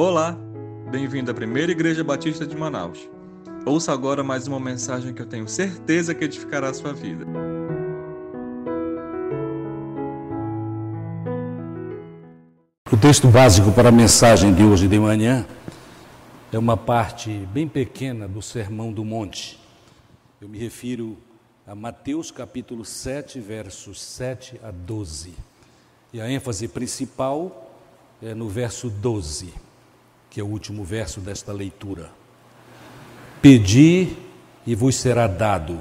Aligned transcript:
Olá, 0.00 0.38
bem-vindo 0.92 1.28
à 1.28 1.34
Primeira 1.34 1.72
Igreja 1.72 2.04
Batista 2.04 2.46
de 2.46 2.56
Manaus. 2.56 3.00
Ouça 3.66 3.92
agora 3.92 4.22
mais 4.22 4.46
uma 4.46 4.60
mensagem 4.60 5.12
que 5.12 5.20
eu 5.20 5.26
tenho 5.26 5.48
certeza 5.48 6.14
que 6.14 6.24
edificará 6.24 6.68
a 6.68 6.72
sua 6.72 6.92
vida. 6.92 7.26
O 12.92 12.96
texto 12.96 13.26
básico 13.26 13.72
para 13.72 13.88
a 13.88 13.92
mensagem 13.92 14.54
de 14.54 14.62
hoje 14.62 14.86
de 14.86 15.00
manhã 15.00 15.44
é 16.52 16.58
uma 16.58 16.76
parte 16.76 17.30
bem 17.52 17.66
pequena 17.66 18.28
do 18.28 18.40
Sermão 18.40 18.92
do 18.92 19.04
Monte. 19.04 19.58
Eu 20.40 20.48
me 20.48 20.58
refiro 20.58 21.18
a 21.66 21.74
Mateus 21.74 22.30
capítulo 22.30 22.84
7, 22.84 23.40
versos 23.40 24.00
7 24.00 24.60
a 24.62 24.70
12. 24.70 25.34
E 26.12 26.20
a 26.20 26.30
ênfase 26.30 26.68
principal 26.68 27.68
é 28.22 28.32
no 28.32 28.48
verso 28.48 28.88
12, 28.88 29.66
que 30.30 30.40
é 30.40 30.42
o 30.42 30.46
último 30.46 30.84
verso 30.84 31.20
desta 31.20 31.52
leitura. 31.52 32.10
Pedi 33.40 34.08
e 34.66 34.74
vos 34.74 34.96
será 34.96 35.26
dado, 35.26 35.80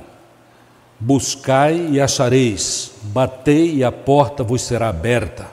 buscai 1.00 1.90
e 1.92 2.00
achareis, 2.00 2.92
batei 3.04 3.76
e 3.76 3.84
a 3.84 3.92
porta 3.92 4.44
vos 4.44 4.62
será 4.62 4.90
aberta. 4.90 5.48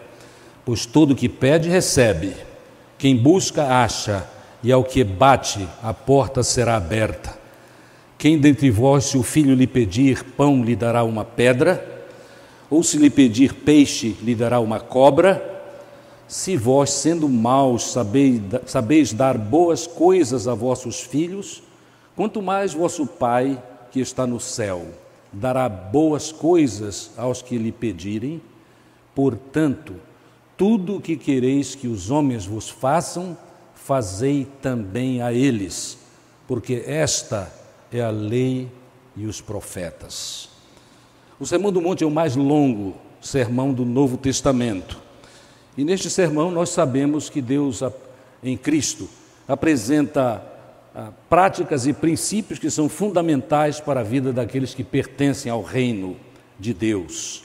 Pois 0.64 0.86
todo 0.86 1.14
que 1.14 1.28
pede, 1.28 1.68
recebe, 1.68 2.34
quem 2.96 3.16
busca, 3.16 3.64
acha, 3.82 4.26
e 4.62 4.72
ao 4.72 4.82
que 4.82 5.04
bate, 5.04 5.68
a 5.82 5.92
porta 5.92 6.42
será 6.42 6.76
aberta. 6.76 7.36
Quem 8.16 8.38
dentre 8.38 8.70
vós, 8.70 9.04
se 9.04 9.18
o 9.18 9.22
filho 9.22 9.54
lhe 9.54 9.66
pedir 9.66 10.24
pão, 10.24 10.64
lhe 10.64 10.74
dará 10.74 11.04
uma 11.04 11.24
pedra? 11.24 12.06
Ou 12.70 12.82
se 12.82 12.96
lhe 12.96 13.10
pedir 13.10 13.52
peixe, 13.52 14.16
lhe 14.22 14.34
dará 14.34 14.60
uma 14.60 14.80
cobra? 14.80 15.53
Se 16.26 16.56
vós, 16.56 16.90
sendo 16.90 17.28
maus, 17.28 17.92
sabeis, 18.66 19.12
dar 19.12 19.36
boas 19.36 19.86
coisas 19.86 20.48
a 20.48 20.54
vossos 20.54 21.00
filhos, 21.00 21.62
quanto 22.16 22.40
mais 22.40 22.72
vosso 22.72 23.06
Pai, 23.06 23.62
que 23.90 24.00
está 24.00 24.26
no 24.26 24.40
céu, 24.40 24.86
dará 25.32 25.68
boas 25.68 26.32
coisas 26.32 27.10
aos 27.16 27.42
que 27.42 27.58
lhe 27.58 27.70
pedirem. 27.70 28.40
Portanto, 29.14 29.94
tudo 30.56 30.96
o 30.96 31.00
que 31.00 31.16
quereis 31.16 31.74
que 31.74 31.86
os 31.86 32.10
homens 32.10 32.46
vos 32.46 32.68
façam, 32.68 33.36
fazei 33.74 34.46
também 34.62 35.20
a 35.20 35.32
eles, 35.32 35.98
porque 36.48 36.82
esta 36.86 37.52
é 37.92 38.00
a 38.00 38.10
lei 38.10 38.68
e 39.16 39.26
os 39.26 39.40
profetas. 39.40 40.48
O 41.38 41.46
Sermão 41.46 41.70
do 41.70 41.80
Monte 41.80 42.02
é 42.02 42.06
o 42.06 42.10
mais 42.10 42.34
longo 42.34 42.94
sermão 43.20 43.72
do 43.72 43.84
Novo 43.84 44.16
Testamento. 44.16 45.03
E 45.76 45.84
neste 45.84 46.08
sermão 46.08 46.50
nós 46.50 46.70
sabemos 46.70 47.28
que 47.28 47.40
Deus, 47.40 47.82
em 48.42 48.56
Cristo, 48.56 49.08
apresenta 49.46 50.44
ah, 50.94 51.10
práticas 51.28 51.86
e 51.86 51.92
princípios 51.92 52.58
que 52.58 52.70
são 52.70 52.88
fundamentais 52.88 53.80
para 53.80 54.00
a 54.00 54.04
vida 54.04 54.32
daqueles 54.32 54.74
que 54.74 54.84
pertencem 54.84 55.50
ao 55.50 55.62
reino 55.62 56.16
de 56.58 56.72
Deus. 56.72 57.44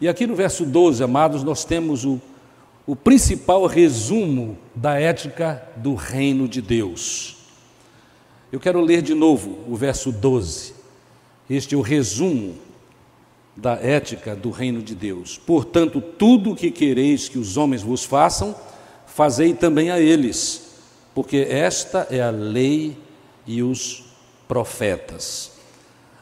E 0.00 0.08
aqui 0.08 0.26
no 0.26 0.34
verso 0.34 0.64
12, 0.64 1.02
amados, 1.02 1.42
nós 1.42 1.64
temos 1.64 2.04
o 2.04 2.20
o 2.86 2.96
principal 2.96 3.66
resumo 3.66 4.58
da 4.74 4.98
ética 4.98 5.62
do 5.76 5.94
reino 5.94 6.48
de 6.48 6.60
Deus. 6.60 7.36
Eu 8.50 8.58
quero 8.58 8.80
ler 8.80 9.02
de 9.02 9.14
novo 9.14 9.58
o 9.68 9.76
verso 9.76 10.10
12. 10.10 10.74
Este 11.48 11.74
é 11.74 11.78
o 11.78 11.80
resumo 11.80 12.54
da 13.56 13.74
ética 13.74 14.34
do 14.34 14.50
reino 14.50 14.82
de 14.82 14.94
Deus. 14.94 15.38
Portanto, 15.38 16.00
tudo 16.00 16.52
o 16.52 16.56
que 16.56 16.70
quereis 16.70 17.28
que 17.28 17.38
os 17.38 17.56
homens 17.56 17.82
vos 17.82 18.04
façam, 18.04 18.54
fazei 19.06 19.52
também 19.54 19.90
a 19.90 20.00
eles, 20.00 20.80
porque 21.14 21.46
esta 21.48 22.06
é 22.10 22.20
a 22.22 22.30
lei 22.30 22.96
e 23.46 23.62
os 23.62 24.04
profetas. 24.48 25.52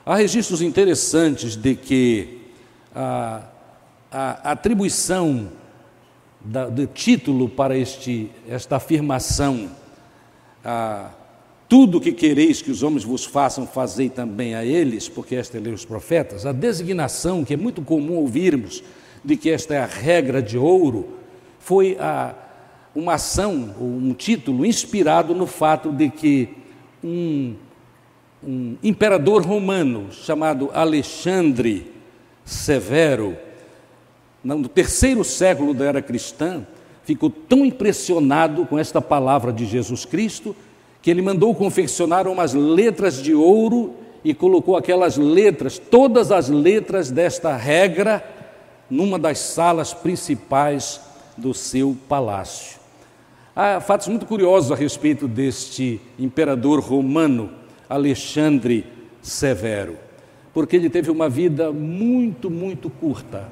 Há 0.05 0.17
registros 0.17 0.61
interessantes 0.61 1.55
de 1.55 1.77
que 1.77 2.41
a, 2.95 3.43
a 4.11 4.53
atribuição 4.53 5.51
do 6.41 6.87
título 6.87 7.49
para 7.49 7.77
este, 7.77 8.31
esta 8.49 8.77
afirmação. 8.77 9.71
Ah, 10.65 11.11
tudo 11.71 12.01
que 12.01 12.11
quereis 12.11 12.61
que 12.61 12.73
os 12.73 12.83
homens 12.83 13.05
vos 13.05 13.25
façam, 13.25 13.65
fazei 13.65 14.11
também 14.11 14.57
a 14.57 14.65
eles, 14.65 15.09
porque 15.09 15.37
esta 15.37 15.57
é 15.57 15.61
lei 15.61 15.71
dos 15.71 15.85
profetas. 15.85 16.45
A 16.45 16.51
designação, 16.51 17.45
que 17.45 17.55
é 17.55 17.57
muito 17.57 17.81
comum 17.81 18.17
ouvirmos, 18.17 18.83
de 19.25 19.37
que 19.37 19.49
esta 19.49 19.75
é 19.75 19.79
a 19.79 19.87
regra 19.87 20.43
de 20.43 20.59
ouro, 20.59 21.11
foi 21.61 21.97
a, 22.01 22.35
uma 22.93 23.15
ação, 23.15 23.77
um 23.81 24.13
título 24.13 24.67
inspirado 24.67 25.33
no 25.33 25.47
fato 25.47 25.93
de 25.93 26.11
que 26.11 26.49
um, 27.05 27.55
um 28.43 28.77
imperador 28.83 29.47
romano 29.47 30.09
chamado 30.11 30.71
Alexandre 30.75 31.87
Severo, 32.45 33.37
no 34.43 34.69
terceiro 34.69 35.23
século 35.23 35.73
da 35.73 35.85
era 35.85 36.03
cristã, 36.03 36.67
ficou 37.05 37.31
tão 37.31 37.65
impressionado 37.65 38.67
com 38.67 38.77
esta 38.77 39.01
palavra 39.01 39.53
de 39.53 39.65
Jesus 39.67 40.05
Cristo 40.05 40.57
que 41.03 41.11
ele 41.11 41.22
mandou 41.22 41.55
confeccionar 41.55 42.28
umas 42.28 42.53
letras 42.53 43.22
de 43.22 43.34
ouro 43.34 43.94
e 44.25 44.34
colocou 44.34 44.77
aquelas 44.77 45.16
letras, 45.16 45.78
todas 45.78 46.31
as 46.31 46.49
letras 46.49 47.11
desta 47.11 47.56
regra, 47.56 48.22
numa 48.88 49.19
das 49.19 49.39
salas 49.39 49.94
principais 49.94 51.00
do 51.37 51.55
seu 51.55 51.97
palácio. 52.09 52.78
Há 53.56 53.81
fatos 53.81 54.09
muito 54.09 54.27
curiosos 54.27 54.71
a 54.71 54.75
respeito 54.75 55.27
deste 55.27 56.00
imperador 56.19 56.81
romano, 56.81 57.50
Alexandre 57.89 58.84
Severo, 59.22 59.97
porque 60.53 60.77
ele 60.77 60.91
teve 60.91 61.10
uma 61.10 61.28
vida 61.28 61.72
muito, 61.72 62.50
muito 62.50 62.91
curta. 62.91 63.49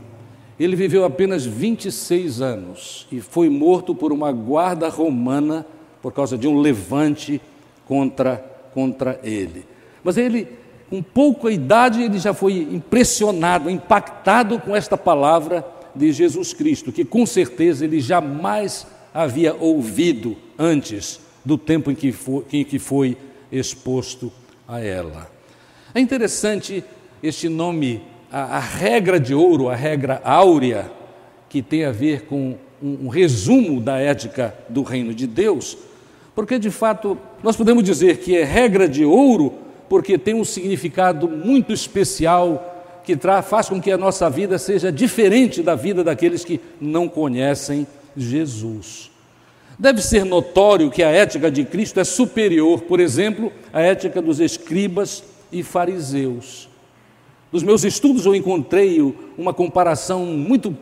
Ele 0.58 0.76
viveu 0.76 1.04
apenas 1.04 1.46
26 1.46 2.40
anos 2.40 3.06
e 3.10 3.20
foi 3.20 3.48
morto 3.48 3.94
por 3.94 4.12
uma 4.12 4.32
guarda 4.32 4.88
romana 4.88 5.64
por 6.02 6.12
causa 6.12 6.36
de 6.36 6.46
um 6.46 6.60
levante 6.60 7.40
contra, 7.86 8.36
contra 8.72 9.18
ele. 9.22 9.64
Mas 10.02 10.16
ele, 10.16 10.48
com 10.88 11.02
pouca 11.02 11.50
idade, 11.50 12.02
ele 12.02 12.18
já 12.18 12.32
foi 12.32 12.58
impressionado, 12.58 13.70
impactado 13.70 14.58
com 14.60 14.74
esta 14.74 14.96
palavra 14.96 15.64
de 15.94 16.12
Jesus 16.12 16.52
Cristo, 16.52 16.92
que 16.92 17.04
com 17.04 17.26
certeza 17.26 17.84
ele 17.84 18.00
jamais 18.00 18.86
havia 19.12 19.54
ouvido 19.54 20.36
antes 20.58 21.20
do 21.44 21.56
tempo 21.56 21.90
em 21.90 21.94
que 21.94 22.12
foi, 22.12 22.44
em 22.52 22.64
que 22.64 22.78
foi 22.78 23.16
exposto 23.50 24.30
a 24.66 24.80
ela. 24.80 25.30
É 25.94 26.00
interessante 26.00 26.84
este 27.22 27.48
nome 27.48 28.02
a, 28.30 28.56
a 28.56 28.60
regra 28.60 29.18
de 29.18 29.34
ouro, 29.34 29.68
a 29.68 29.74
regra 29.74 30.20
áurea, 30.24 30.90
que 31.48 31.62
tem 31.62 31.84
a 31.84 31.90
ver 31.90 32.26
com 32.26 32.56
um, 32.82 33.06
um 33.06 33.08
resumo 33.08 33.80
da 33.80 33.98
ética 33.98 34.54
do 34.68 34.82
reino 34.82 35.14
de 35.14 35.26
Deus, 35.26 35.76
porque 36.38 36.56
de 36.56 36.70
fato 36.70 37.18
nós 37.42 37.56
podemos 37.56 37.82
dizer 37.82 38.18
que 38.18 38.36
é 38.36 38.44
regra 38.44 38.88
de 38.88 39.04
ouro 39.04 39.54
porque 39.88 40.16
tem 40.16 40.34
um 40.34 40.44
significado 40.44 41.28
muito 41.28 41.72
especial 41.72 43.00
que 43.02 43.18
faz 43.42 43.68
com 43.68 43.80
que 43.80 43.90
a 43.90 43.98
nossa 43.98 44.30
vida 44.30 44.56
seja 44.56 44.92
diferente 44.92 45.64
da 45.64 45.74
vida 45.74 46.04
daqueles 46.04 46.44
que 46.44 46.60
não 46.80 47.08
conhecem 47.08 47.88
Jesus. 48.16 49.10
Deve 49.76 50.00
ser 50.00 50.24
notório 50.24 50.92
que 50.92 51.02
a 51.02 51.10
ética 51.10 51.50
de 51.50 51.64
Cristo 51.64 51.98
é 51.98 52.04
superior, 52.04 52.82
por 52.82 53.00
exemplo, 53.00 53.52
à 53.72 53.80
ética 53.80 54.22
dos 54.22 54.38
escribas 54.38 55.24
e 55.50 55.64
fariseus. 55.64 56.68
Nos 57.50 57.64
meus 57.64 57.82
estudos 57.82 58.26
eu 58.26 58.34
encontrei 58.36 59.02
uma 59.36 59.52
comparação 59.52 60.24
muito 60.24 60.76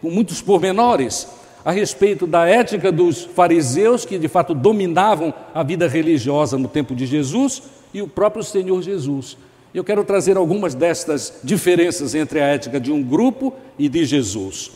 com 0.00 0.08
muitos 0.08 0.40
pormenores 0.40 1.26
a 1.66 1.72
respeito 1.72 2.28
da 2.28 2.46
ética 2.46 2.92
dos 2.92 3.24
fariseus 3.24 4.04
que 4.04 4.20
de 4.20 4.28
fato 4.28 4.54
dominavam 4.54 5.34
a 5.52 5.64
vida 5.64 5.88
religiosa 5.88 6.56
no 6.56 6.68
tempo 6.68 6.94
de 6.94 7.06
Jesus 7.06 7.60
e 7.92 8.00
o 8.00 8.06
próprio 8.06 8.44
Senhor 8.44 8.80
Jesus. 8.80 9.36
Eu 9.74 9.82
quero 9.82 10.04
trazer 10.04 10.36
algumas 10.36 10.76
destas 10.76 11.40
diferenças 11.42 12.14
entre 12.14 12.40
a 12.40 12.44
ética 12.44 12.78
de 12.78 12.92
um 12.92 13.02
grupo 13.02 13.52
e 13.76 13.88
de 13.88 14.04
Jesus. 14.04 14.70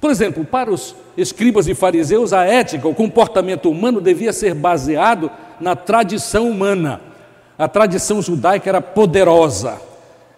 Por 0.00 0.10
exemplo, 0.10 0.42
para 0.42 0.72
os 0.72 0.96
escribas 1.18 1.68
e 1.68 1.74
fariseus, 1.74 2.32
a 2.32 2.44
ética, 2.44 2.88
o 2.88 2.94
comportamento 2.94 3.68
humano 3.68 4.00
devia 4.00 4.32
ser 4.32 4.54
baseado 4.54 5.30
na 5.60 5.76
tradição 5.76 6.48
humana. 6.48 7.02
A 7.58 7.68
tradição 7.68 8.22
judaica 8.22 8.70
era 8.70 8.80
poderosa, 8.80 9.78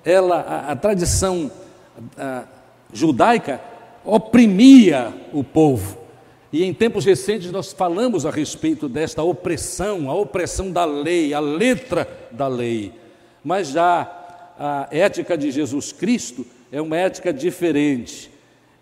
ela, 0.04 0.40
a, 0.40 0.72
a 0.72 0.76
tradição 0.76 1.48
a, 2.18 2.42
judaica 2.92 3.60
oprimia 4.04 5.12
o 5.32 5.42
povo. 5.42 5.98
E 6.52 6.62
em 6.62 6.72
tempos 6.72 7.04
recentes 7.04 7.50
nós 7.50 7.72
falamos 7.72 8.24
a 8.24 8.30
respeito 8.30 8.88
desta 8.88 9.22
opressão, 9.22 10.08
a 10.08 10.14
opressão 10.14 10.70
da 10.70 10.84
lei, 10.84 11.34
a 11.34 11.40
letra 11.40 12.06
da 12.30 12.46
lei. 12.46 12.92
Mas 13.42 13.68
já 13.68 14.54
a 14.58 14.88
ética 14.90 15.36
de 15.36 15.50
Jesus 15.50 15.90
Cristo 15.92 16.46
é 16.70 16.80
uma 16.80 16.96
ética 16.96 17.32
diferente. 17.32 18.30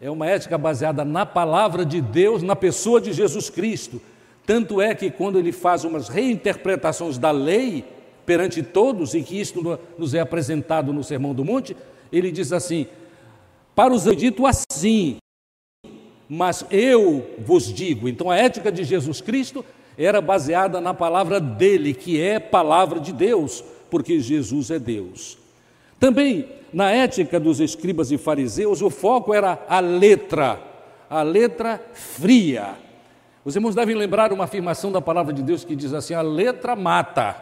É 0.00 0.10
uma 0.10 0.26
ética 0.26 0.58
baseada 0.58 1.04
na 1.04 1.24
palavra 1.24 1.84
de 1.84 2.00
Deus, 2.00 2.42
na 2.42 2.56
pessoa 2.56 3.00
de 3.00 3.12
Jesus 3.12 3.48
Cristo. 3.48 4.02
Tanto 4.44 4.80
é 4.80 4.94
que 4.94 5.10
quando 5.10 5.38
ele 5.38 5.52
faz 5.52 5.84
umas 5.84 6.08
reinterpretações 6.08 7.16
da 7.16 7.30
lei 7.30 7.84
perante 8.26 8.62
todos, 8.62 9.14
e 9.14 9.22
que 9.22 9.40
isto 9.40 9.78
nos 9.96 10.14
é 10.14 10.20
apresentado 10.20 10.92
no 10.92 11.04
Sermão 11.04 11.32
do 11.32 11.44
Monte, 11.44 11.76
ele 12.12 12.30
diz 12.30 12.52
assim: 12.52 12.86
Para 13.74 13.92
os 13.92 14.04
dito 14.16 14.46
assim, 14.46 15.16
mas 16.28 16.64
eu 16.70 17.34
vos 17.38 17.72
digo. 17.72 18.08
Então 18.08 18.30
a 18.30 18.36
ética 18.36 18.70
de 18.70 18.84
Jesus 18.84 19.20
Cristo 19.20 19.64
era 19.96 20.20
baseada 20.20 20.80
na 20.80 20.94
palavra 20.94 21.40
dele, 21.40 21.94
que 21.94 22.20
é 22.20 22.38
palavra 22.38 22.98
de 22.98 23.12
Deus, 23.12 23.62
porque 23.90 24.20
Jesus 24.20 24.70
é 24.70 24.78
Deus. 24.78 25.38
Também 25.98 26.48
na 26.72 26.90
ética 26.90 27.38
dos 27.38 27.60
escribas 27.60 28.10
e 28.10 28.18
fariseus, 28.18 28.80
o 28.80 28.90
foco 28.90 29.34
era 29.34 29.62
a 29.68 29.80
letra, 29.80 30.60
a 31.08 31.22
letra 31.22 31.80
fria. 31.92 32.74
Os 33.44 33.54
irmãos 33.54 33.74
devem 33.74 33.94
lembrar 33.94 34.32
uma 34.32 34.44
afirmação 34.44 34.90
da 34.90 35.00
palavra 35.00 35.32
de 35.32 35.42
Deus 35.42 35.64
que 35.64 35.76
diz 35.76 35.92
assim: 35.92 36.14
a 36.14 36.22
letra 36.22 36.74
mata, 36.74 37.36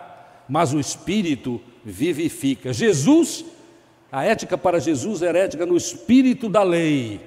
mas 0.49 0.73
o 0.73 0.81
espírito 0.81 1.61
vivifica. 1.85 2.73
Jesus, 2.73 3.45
a 4.11 4.25
ética 4.25 4.59
para 4.59 4.81
Jesus 4.81 5.23
era 5.23 5.39
ética 5.39 5.65
no 5.65 5.77
espírito 5.77 6.49
da 6.49 6.63
lei 6.63 7.21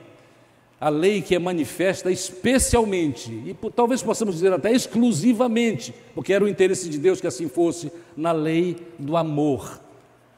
a 0.84 0.90
lei 0.90 1.22
que 1.22 1.34
é 1.34 1.40
manifesta 1.40 2.12
especialmente, 2.12 3.32
e 3.32 3.56
talvez 3.74 4.04
possamos 4.04 4.36
dizer 4.36 4.52
até 4.52 4.70
exclusivamente, 4.70 5.96
porque 6.14 6.34
era 6.34 6.44
o 6.44 6.48
interesse 6.48 6.90
de 6.90 6.98
Deus 6.98 7.22
que 7.22 7.28
assim 7.28 7.48
fosse, 7.48 7.90
na 8.18 8.34
lei 8.34 8.76
do 9.00 9.16
amor. 9.16 9.80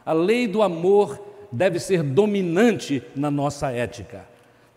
A 0.06 0.14
lei 0.14 0.48
do 0.48 0.62
amor 0.62 1.20
deve 1.52 1.80
ser 1.80 2.04
dominante 2.04 3.02
na 3.16 3.32
nossa 3.32 3.72
ética. 3.72 4.24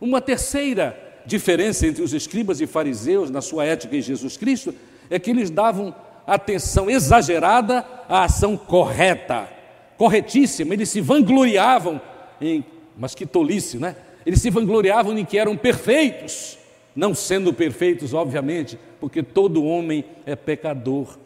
Uma 0.01 0.23
terceira 0.23 0.99
diferença 1.27 1.87
entre 1.87 2.03
os 2.03 2.15
escribas 2.15 2.63
e 2.63 2.67
fariseus 2.67 3.31
na 3.31 3.43
sua 3.43 3.67
ética 3.67 3.95
em 3.95 4.01
Jesus 4.01 4.39
Cristo 4.39 4.75
é 5.11 5.19
que 5.19 5.29
eles 5.29 5.51
davam 5.51 5.95
atenção 6.27 6.89
exagerada 6.89 7.85
à 8.09 8.25
ação 8.25 8.57
correta, 8.57 9.51
corretíssima, 9.99 10.73
eles 10.73 10.89
se 10.89 11.01
vangloriavam 11.01 12.01
em, 12.41 12.65
mas 12.97 13.15
que 13.15 13.27
tolice, 13.27 13.79
né? 13.79 13.97
Eles 14.25 14.41
se 14.41 14.49
vangloriavam 14.49 15.19
em 15.19 15.25
que 15.25 15.37
eram 15.37 15.57
perfeitos, 15.57 16.57
não 16.95 17.15
sendo 17.15 17.53
perfeitos, 17.53 18.15
obviamente, 18.15 18.79
porque 19.01 19.23
todo 19.23 19.65
homem 19.65 20.05
é 20.25 20.37
pecador. 20.37 21.19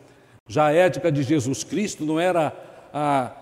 Já 0.48 0.66
a 0.66 0.72
ética 0.72 1.12
de 1.12 1.22
Jesus 1.22 1.62
Cristo 1.62 2.04
não 2.04 2.18
era 2.18 2.52
a, 2.92 3.32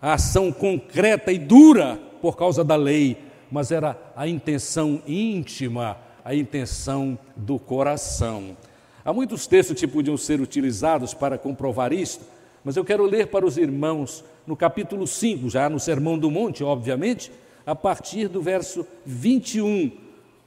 a 0.00 0.14
ação 0.14 0.50
concreta 0.52 1.32
e 1.32 1.38
dura 1.38 1.98
por 2.20 2.36
causa 2.36 2.64
da 2.64 2.76
lei, 2.76 3.16
mas 3.50 3.70
era 3.70 3.96
a 4.16 4.26
intenção 4.26 5.02
íntima, 5.06 5.96
a 6.24 6.34
intenção 6.34 7.18
do 7.36 7.58
coração. 7.58 8.56
Há 9.04 9.12
muitos 9.12 9.46
textos 9.46 9.78
que 9.78 9.86
podiam 9.86 10.16
ser 10.16 10.40
utilizados 10.40 11.12
para 11.12 11.36
comprovar 11.36 11.92
isto, 11.92 12.24
mas 12.64 12.76
eu 12.76 12.84
quero 12.84 13.04
ler 13.04 13.28
para 13.28 13.44
os 13.44 13.56
irmãos 13.58 14.24
no 14.46 14.56
capítulo 14.56 15.06
5, 15.06 15.48
já 15.50 15.68
no 15.68 15.80
Sermão 15.80 16.18
do 16.18 16.30
Monte, 16.30 16.62
obviamente, 16.62 17.30
a 17.66 17.74
partir 17.74 18.28
do 18.28 18.40
verso 18.40 18.86
21, 19.04 19.90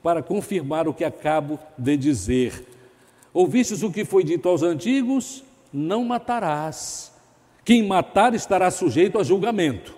para 0.02 0.22
confirmar 0.22 0.88
o 0.88 0.94
que 0.94 1.04
acabo 1.04 1.60
de 1.78 1.98
dizer. 1.98 2.66
Ouvistes 3.34 3.84
o 3.84 3.92
que 3.92 4.06
foi 4.06 4.24
dito 4.24 4.48
aos 4.48 4.64
antigos? 4.64 5.44
Não 5.74 6.06
matarás. 6.06 7.12
Quem 7.66 7.84
matar 7.84 8.34
estará 8.34 8.70
sujeito 8.70 9.20
a 9.20 9.24
julgamento. 9.24 9.96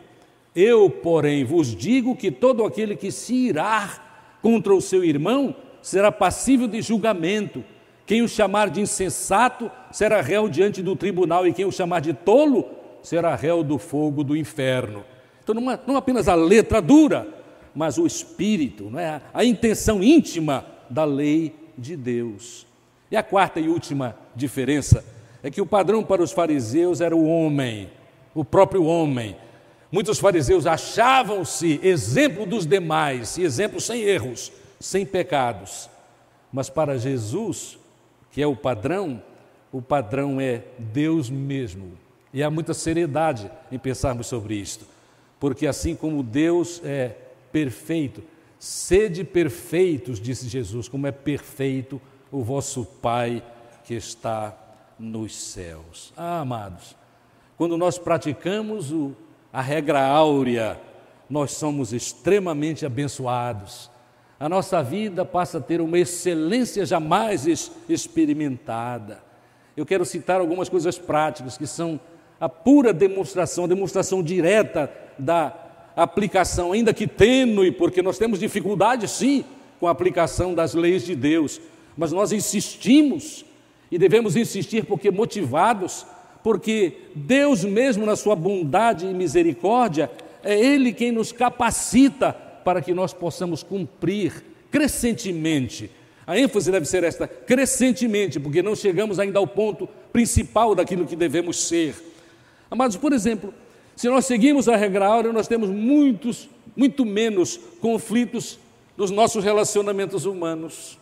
Eu, 0.55 0.89
porém, 0.89 1.43
vos 1.43 1.75
digo 1.75 2.15
que 2.15 2.31
todo 2.31 2.63
aquele 2.63 2.95
que 2.95 3.11
se 3.11 3.35
irar 3.35 4.37
contra 4.41 4.73
o 4.73 4.81
seu 4.81 5.03
irmão 5.03 5.55
será 5.81 6.11
passível 6.11 6.67
de 6.67 6.81
julgamento. 6.81 7.63
Quem 8.07 8.21
o 8.21 8.27
chamar 8.27 8.69
de 8.69 8.79
insensato 8.79 9.69
será 9.91 10.21
réu 10.21 10.47
diante 10.47 10.81
do 10.81 10.95
tribunal, 10.95 11.45
e 11.45 11.51
quem 11.51 11.65
o 11.65 11.71
chamar 11.73 11.99
de 11.99 12.13
tolo 12.13 12.65
será 13.03 13.35
réu 13.35 13.61
do 13.65 13.77
fogo 13.77 14.23
do 14.23 14.35
inferno. 14.35 15.03
Então, 15.43 15.53
não, 15.53 15.69
é, 15.69 15.77
não 15.85 15.97
apenas 15.97 16.29
a 16.29 16.33
letra 16.33 16.81
dura, 16.81 17.27
mas 17.75 17.97
o 17.97 18.07
espírito, 18.07 18.89
não 18.89 18.97
é? 18.97 19.21
a 19.33 19.43
intenção 19.43 20.01
íntima 20.01 20.65
da 20.89 21.03
lei 21.03 21.53
de 21.77 21.97
Deus. 21.97 22.65
E 23.11 23.17
a 23.17 23.21
quarta 23.21 23.59
e 23.59 23.67
última 23.67 24.15
diferença 24.33 25.03
é 25.43 25.51
que 25.51 25.61
o 25.61 25.65
padrão 25.65 26.01
para 26.01 26.23
os 26.23 26.31
fariseus 26.31 27.01
era 27.01 27.15
o 27.15 27.27
homem, 27.27 27.89
o 28.33 28.45
próprio 28.45 28.85
homem. 28.85 29.35
Muitos 29.91 30.17
fariseus 30.17 30.65
achavam-se 30.65 31.77
exemplo 31.83 32.45
dos 32.45 32.65
demais, 32.65 33.37
e 33.37 33.43
exemplo 33.43 33.81
sem 33.81 34.01
erros, 34.01 34.49
sem 34.79 35.05
pecados. 35.05 35.89
Mas 36.53 36.69
para 36.69 36.97
Jesus, 36.97 37.77
que 38.37 38.41
é 38.43 38.45
o 38.45 38.55
padrão, 38.55 39.19
o 39.71 39.81
padrão 39.81 40.39
é 40.39 40.63
Deus 40.77 41.27
mesmo. 41.27 41.93
E 42.31 42.43
há 42.43 42.51
muita 42.51 42.71
seriedade 42.71 43.49
em 43.71 43.79
pensarmos 43.79 44.27
sobre 44.27 44.53
isto 44.53 44.85
porque 45.39 45.67
assim 45.67 45.95
como 45.95 46.23
Deus 46.23 46.81
é 46.83 47.15
perfeito, 47.51 48.23
sede 48.59 49.23
perfeitos, 49.23 50.19
disse 50.19 50.47
Jesus, 50.47 50.87
como 50.87 51.07
é 51.07 51.11
perfeito 51.11 52.01
o 52.31 52.43
vosso 52.43 52.85
Pai 52.85 53.43
que 53.83 53.93
está 53.93 54.55
nos 54.97 55.35
céus. 55.35 56.11
Ah, 56.17 56.39
amados, 56.39 56.95
quando 57.57 57.77
nós 57.77 57.97
praticamos 57.97 58.91
o, 58.91 59.13
a 59.53 59.61
regra 59.61 60.05
áurea, 60.05 60.79
nós 61.29 61.51
somos 61.51 61.93
extremamente 61.93 62.85
abençoados. 62.85 63.91
A 64.39 64.47
nossa 64.47 64.83
vida 64.83 65.25
passa 65.25 65.57
a 65.57 65.61
ter 65.61 65.81
uma 65.81 65.97
excelência 65.97 66.85
jamais 66.85 67.71
experimentada. 67.89 69.23
Eu 69.75 69.85
quero 69.85 70.05
citar 70.05 70.39
algumas 70.39 70.69
coisas 70.69 70.97
práticas 70.97 71.57
que 71.57 71.65
são 71.65 71.99
a 72.39 72.47
pura 72.47 72.93
demonstração, 72.93 73.63
a 73.63 73.67
demonstração 73.67 74.21
direta 74.21 74.91
da 75.17 75.55
aplicação, 75.95 76.71
ainda 76.71 76.93
que 76.93 77.07
tênue, 77.07 77.71
porque 77.71 78.03
nós 78.03 78.19
temos 78.19 78.39
dificuldade, 78.39 79.07
sim, 79.07 79.43
com 79.79 79.87
a 79.87 79.91
aplicação 79.91 80.53
das 80.53 80.75
leis 80.75 81.03
de 81.03 81.15
Deus, 81.15 81.59
mas 81.97 82.11
nós 82.11 82.31
insistimos 82.31 83.43
e 83.91 83.97
devemos 83.97 84.35
insistir 84.35 84.85
porque 84.85 85.09
motivados, 85.09 86.05
porque 86.43 86.93
Deus 87.15 87.63
mesmo, 87.63 88.05
na 88.05 88.15
sua 88.15 88.35
bondade 88.35 89.07
e 89.07 89.13
misericórdia, 89.13 90.11
é 90.43 90.59
Ele 90.59 90.93
quem 90.93 91.11
nos 91.11 91.31
capacita 91.31 92.46
para 92.67 92.81
que 92.81 92.93
nós 92.93 93.13
possamos 93.13 93.63
cumprir 93.63 94.43
crescentemente. 94.69 95.89
A 96.25 96.37
ênfase 96.37 96.69
deve 96.69 96.85
ser 96.85 97.01
esta, 97.01 97.25
crescentemente, 97.25 98.41
porque 98.41 98.61
não 98.61 98.75
chegamos 98.75 99.19
ainda 99.19 99.39
ao 99.39 99.47
ponto 99.47 99.87
principal 100.11 100.75
daquilo 100.75 101.07
que 101.07 101.15
devemos 101.15 101.65
ser. 101.65 101.95
Amados, 102.69 102.97
por 102.97 103.13
exemplo, 103.13 103.53
se 103.95 104.09
nós 104.09 104.25
seguimos 104.25 104.67
a 104.67 104.75
regra 104.75 105.05
áurea, 105.05 105.31
nós 105.31 105.47
temos 105.47 105.69
muitos, 105.69 106.49
muito 106.75 107.05
menos 107.05 107.57
conflitos 107.79 108.59
nos 108.97 109.11
nossos 109.11 109.45
relacionamentos 109.45 110.25
humanos. 110.25 110.99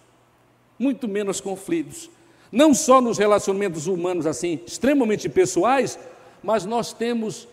Muito 0.77 1.07
menos 1.07 1.41
conflitos. 1.41 2.11
Não 2.51 2.75
só 2.75 3.01
nos 3.01 3.17
relacionamentos 3.17 3.87
humanos, 3.87 4.27
assim, 4.27 4.59
extremamente 4.67 5.27
pessoais, 5.27 5.97
mas 6.43 6.63
nós 6.63 6.93
temos 6.93 7.47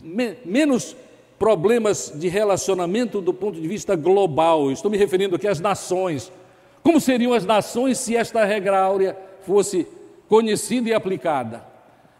me 0.00 0.36
menos 0.46 0.96
problemas 1.40 2.12
de 2.14 2.28
relacionamento 2.28 3.18
do 3.18 3.32
ponto 3.32 3.58
de 3.58 3.66
vista 3.66 3.96
global. 3.96 4.70
Estou 4.70 4.90
me 4.90 4.98
referindo 4.98 5.36
aqui 5.36 5.48
às 5.48 5.58
nações. 5.58 6.30
Como 6.82 7.00
seriam 7.00 7.32
as 7.32 7.46
nações 7.46 7.98
se 7.98 8.14
esta 8.14 8.44
regra 8.44 8.78
áurea 8.78 9.16
fosse 9.46 9.86
conhecida 10.28 10.90
e 10.90 10.92
aplicada? 10.92 11.64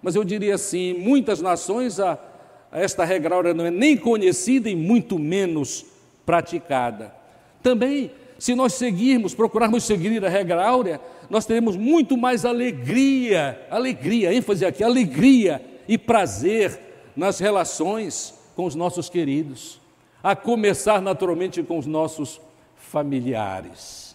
Mas 0.03 0.15
eu 0.15 0.25
diria 0.25 0.55
assim: 0.55 0.95
muitas 0.95 1.43
nações 1.43 2.01
a 2.01 2.19
esta 2.73 3.05
regra 3.05 3.35
áurea 3.35 3.53
não 3.53 3.67
é 3.67 3.71
nem 3.71 3.95
conhecida 3.95 4.71
e 4.71 4.75
muito 4.75 5.19
menos 5.19 5.85
praticada. 6.25 7.15
Também, 7.63 8.11
se 8.39 8.55
nós 8.55 8.73
seguirmos, 8.73 9.35
procurarmos 9.35 9.85
seguir 9.85 10.25
a 10.25 10.31
regra 10.31 10.67
áurea, 10.67 10.99
nós 11.29 11.45
teremos 11.45 11.77
muito 11.77 12.17
mais 12.17 12.47
alegria, 12.47 13.67
alegria, 13.71 14.33
ênfase 14.33 14.65
aqui, 14.65 14.83
alegria 14.83 15.61
e 15.87 15.99
prazer 15.99 16.81
nas 17.15 17.39
relações 17.39 18.40
com 18.61 18.67
os 18.67 18.75
nossos 18.75 19.09
queridos, 19.09 19.81
a 20.23 20.37
começar 20.37 21.01
naturalmente 21.01 21.63
com 21.63 21.79
os 21.79 21.87
nossos 21.87 22.39
familiares. 22.77 24.15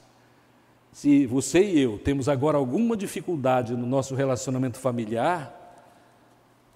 Se 0.92 1.26
você 1.26 1.64
e 1.64 1.80
eu 1.80 1.98
temos 1.98 2.30
agora 2.30 2.56
alguma 2.56 2.96
dificuldade 2.96 3.74
no 3.74 3.88
nosso 3.88 4.14
relacionamento 4.14 4.78
familiar, 4.78 5.52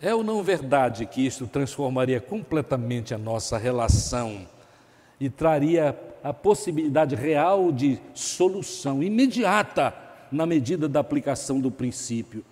é 0.01 0.15
ou 0.15 0.23
não 0.23 0.41
verdade 0.41 1.05
que 1.05 1.23
isto 1.23 1.45
transformaria 1.45 2.19
completamente 2.19 3.13
a 3.13 3.19
nossa 3.19 3.55
relação 3.55 4.47
e 5.19 5.29
traria 5.29 5.95
a 6.23 6.33
possibilidade 6.33 7.13
real 7.13 7.71
de 7.71 7.99
solução 8.15 9.03
imediata 9.03 9.93
na 10.31 10.47
medida 10.47 10.89
da 10.89 11.01
aplicação 11.01 11.59
do 11.59 11.69
princípio? 11.69 12.43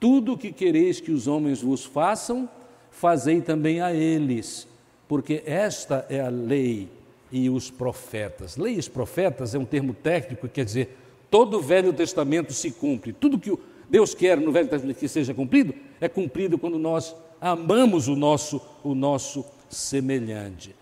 Tudo 0.00 0.32
o 0.32 0.38
que 0.38 0.50
quereis 0.50 0.98
que 0.98 1.12
os 1.12 1.26
homens 1.26 1.60
vos 1.60 1.84
façam, 1.84 2.48
fazei 2.92 3.40
também 3.40 3.80
a 3.80 3.92
eles, 3.92 4.68
porque 5.08 5.42
esta 5.44 6.06
é 6.08 6.20
a 6.20 6.28
lei 6.28 6.88
e 7.32 7.50
os 7.50 7.70
profetas. 7.70 8.56
Lei 8.56 8.78
os 8.78 8.86
profetas 8.86 9.54
é 9.54 9.58
um 9.58 9.64
termo 9.64 9.94
técnico, 9.94 10.48
quer 10.48 10.64
dizer, 10.64 10.96
todo 11.30 11.58
o 11.58 11.62
Velho 11.62 11.92
Testamento 11.92 12.52
se 12.52 12.70
cumpre, 12.70 13.12
tudo 13.12 13.38
que 13.38 13.52
Deus 13.88 14.14
quer 14.14 14.38
no 14.38 14.52
Velho 14.52 14.68
Testamento 14.68 14.98
que 14.98 15.08
seja 15.08 15.34
cumprido, 15.34 15.74
é 16.00 16.08
cumprido 16.08 16.58
quando 16.58 16.78
nós 16.78 17.16
amamos 17.40 18.06
o 18.06 18.14
nosso, 18.14 18.60
o 18.84 18.94
nosso 18.94 19.44
semelhante. 19.68 20.76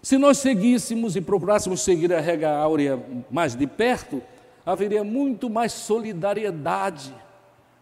Se 0.00 0.16
nós 0.16 0.38
seguíssemos 0.38 1.16
e 1.16 1.20
procurássemos 1.20 1.82
seguir 1.82 2.12
a 2.14 2.20
regra 2.20 2.56
áurea 2.56 3.02
mais 3.30 3.56
de 3.56 3.66
perto, 3.66 4.22
haveria 4.64 5.02
muito 5.02 5.50
mais 5.50 5.72
solidariedade 5.72 7.12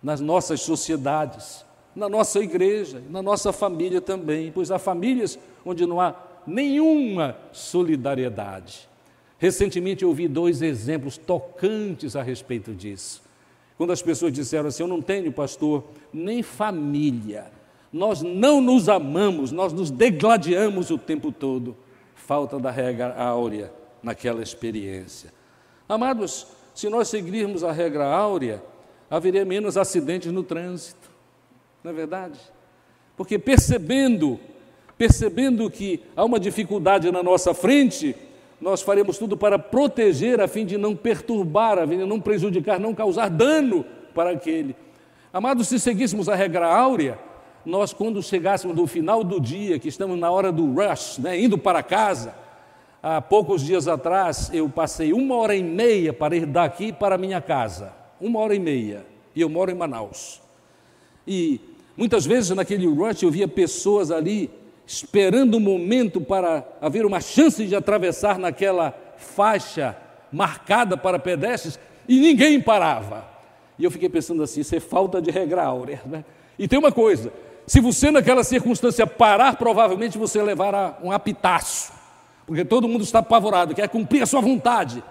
nas 0.02 0.20
nossas 0.20 0.62
sociedades, 0.62 1.65
na 1.96 2.10
nossa 2.10 2.40
igreja, 2.40 3.02
na 3.08 3.22
nossa 3.22 3.54
família 3.54 4.02
também, 4.02 4.52
pois 4.52 4.70
há 4.70 4.78
famílias 4.78 5.38
onde 5.64 5.86
não 5.86 5.98
há 5.98 6.14
nenhuma 6.46 7.36
solidariedade. 7.52 8.86
Recentemente 9.38 10.02
eu 10.02 10.10
ouvi 10.10 10.28
dois 10.28 10.60
exemplos 10.60 11.16
tocantes 11.16 12.14
a 12.14 12.22
respeito 12.22 12.74
disso. 12.74 13.22
Quando 13.78 13.92
as 13.92 14.02
pessoas 14.02 14.32
disseram 14.32 14.68
assim: 14.68 14.82
Eu 14.82 14.88
não 14.88 15.00
tenho, 15.00 15.32
pastor, 15.32 15.84
nem 16.12 16.42
família, 16.42 17.50
nós 17.92 18.20
não 18.20 18.60
nos 18.60 18.88
amamos, 18.88 19.50
nós 19.50 19.72
nos 19.72 19.90
degladiamos 19.90 20.90
o 20.90 20.98
tempo 20.98 21.32
todo. 21.32 21.74
Falta 22.14 22.58
da 22.58 22.70
regra 22.70 23.14
áurea 23.16 23.72
naquela 24.02 24.42
experiência. 24.42 25.32
Amados, 25.88 26.46
se 26.74 26.88
nós 26.88 27.08
seguirmos 27.08 27.64
a 27.64 27.72
regra 27.72 28.06
áurea, 28.06 28.62
haveria 29.10 29.44
menos 29.44 29.76
acidentes 29.76 30.32
no 30.32 30.42
trânsito, 30.42 31.15
não 31.86 31.92
é 31.92 31.94
verdade? 31.94 32.40
Porque 33.16 33.38
percebendo, 33.38 34.40
percebendo 34.98 35.70
que 35.70 36.02
há 36.16 36.24
uma 36.24 36.40
dificuldade 36.40 37.12
na 37.12 37.22
nossa 37.22 37.54
frente, 37.54 38.16
nós 38.60 38.82
faremos 38.82 39.18
tudo 39.18 39.36
para 39.36 39.56
proteger, 39.56 40.40
a 40.40 40.48
fim 40.48 40.66
de 40.66 40.76
não 40.76 40.96
perturbar, 40.96 41.78
a 41.78 41.86
fim 41.86 41.98
de 41.98 42.04
não 42.04 42.20
prejudicar, 42.20 42.80
não 42.80 42.92
causar 42.92 43.30
dano 43.30 43.86
para 44.12 44.30
aquele. 44.30 44.74
Amados, 45.32 45.68
se 45.68 45.78
seguíssemos 45.78 46.28
a 46.28 46.34
regra 46.34 46.66
áurea, 46.66 47.20
nós, 47.64 47.92
quando 47.92 48.20
chegássemos 48.20 48.76
no 48.76 48.88
final 48.88 49.22
do 49.22 49.40
dia, 49.40 49.78
que 49.78 49.86
estamos 49.86 50.18
na 50.18 50.28
hora 50.28 50.50
do 50.50 50.74
rush, 50.74 51.18
né, 51.18 51.40
indo 51.40 51.56
para 51.56 51.84
casa, 51.84 52.34
há 53.00 53.22
poucos 53.22 53.62
dias 53.62 53.86
atrás 53.86 54.50
eu 54.52 54.68
passei 54.68 55.12
uma 55.12 55.36
hora 55.36 55.54
e 55.54 55.62
meia 55.62 56.12
para 56.12 56.34
ir 56.34 56.46
daqui 56.46 56.92
para 56.92 57.16
minha 57.16 57.40
casa, 57.40 57.92
uma 58.20 58.40
hora 58.40 58.56
e 58.56 58.58
meia, 58.58 59.06
e 59.36 59.40
eu 59.40 59.48
moro 59.48 59.70
em 59.70 59.74
Manaus. 59.74 60.42
E 61.24 61.60
muitas 61.96 62.26
vezes 62.26 62.50
naquele 62.50 62.86
rush 62.86 63.22
eu 63.22 63.30
via 63.30 63.48
pessoas 63.48 64.10
ali 64.10 64.50
esperando 64.86 65.54
o 65.54 65.56
um 65.56 65.60
momento 65.60 66.20
para 66.20 66.64
haver 66.80 67.04
uma 67.04 67.20
chance 67.20 67.66
de 67.66 67.74
atravessar 67.74 68.38
naquela 68.38 68.94
faixa 69.16 69.96
marcada 70.30 70.96
para 70.96 71.18
pedestres 71.18 71.78
e 72.08 72.20
ninguém 72.20 72.60
parava. 72.60 73.24
E 73.78 73.84
eu 73.84 73.90
fiquei 73.90 74.08
pensando 74.08 74.42
assim: 74.42 74.60
isso 74.60 74.74
é 74.74 74.80
falta 74.80 75.20
de 75.20 75.30
regra 75.30 75.64
áurea. 75.64 76.00
Né? 76.06 76.24
E 76.58 76.68
tem 76.68 76.78
uma 76.78 76.92
coisa: 76.92 77.32
se 77.66 77.80
você 77.80 78.10
naquela 78.10 78.44
circunstância 78.44 79.06
parar, 79.06 79.56
provavelmente 79.56 80.16
você 80.16 80.42
levará 80.42 80.98
um 81.02 81.10
apitaço, 81.10 81.92
porque 82.46 82.64
todo 82.64 82.88
mundo 82.88 83.02
está 83.02 83.18
apavorado, 83.18 83.74
quer 83.74 83.88
cumprir 83.88 84.22
a 84.22 84.26
sua 84.26 84.40
vontade. 84.40 85.02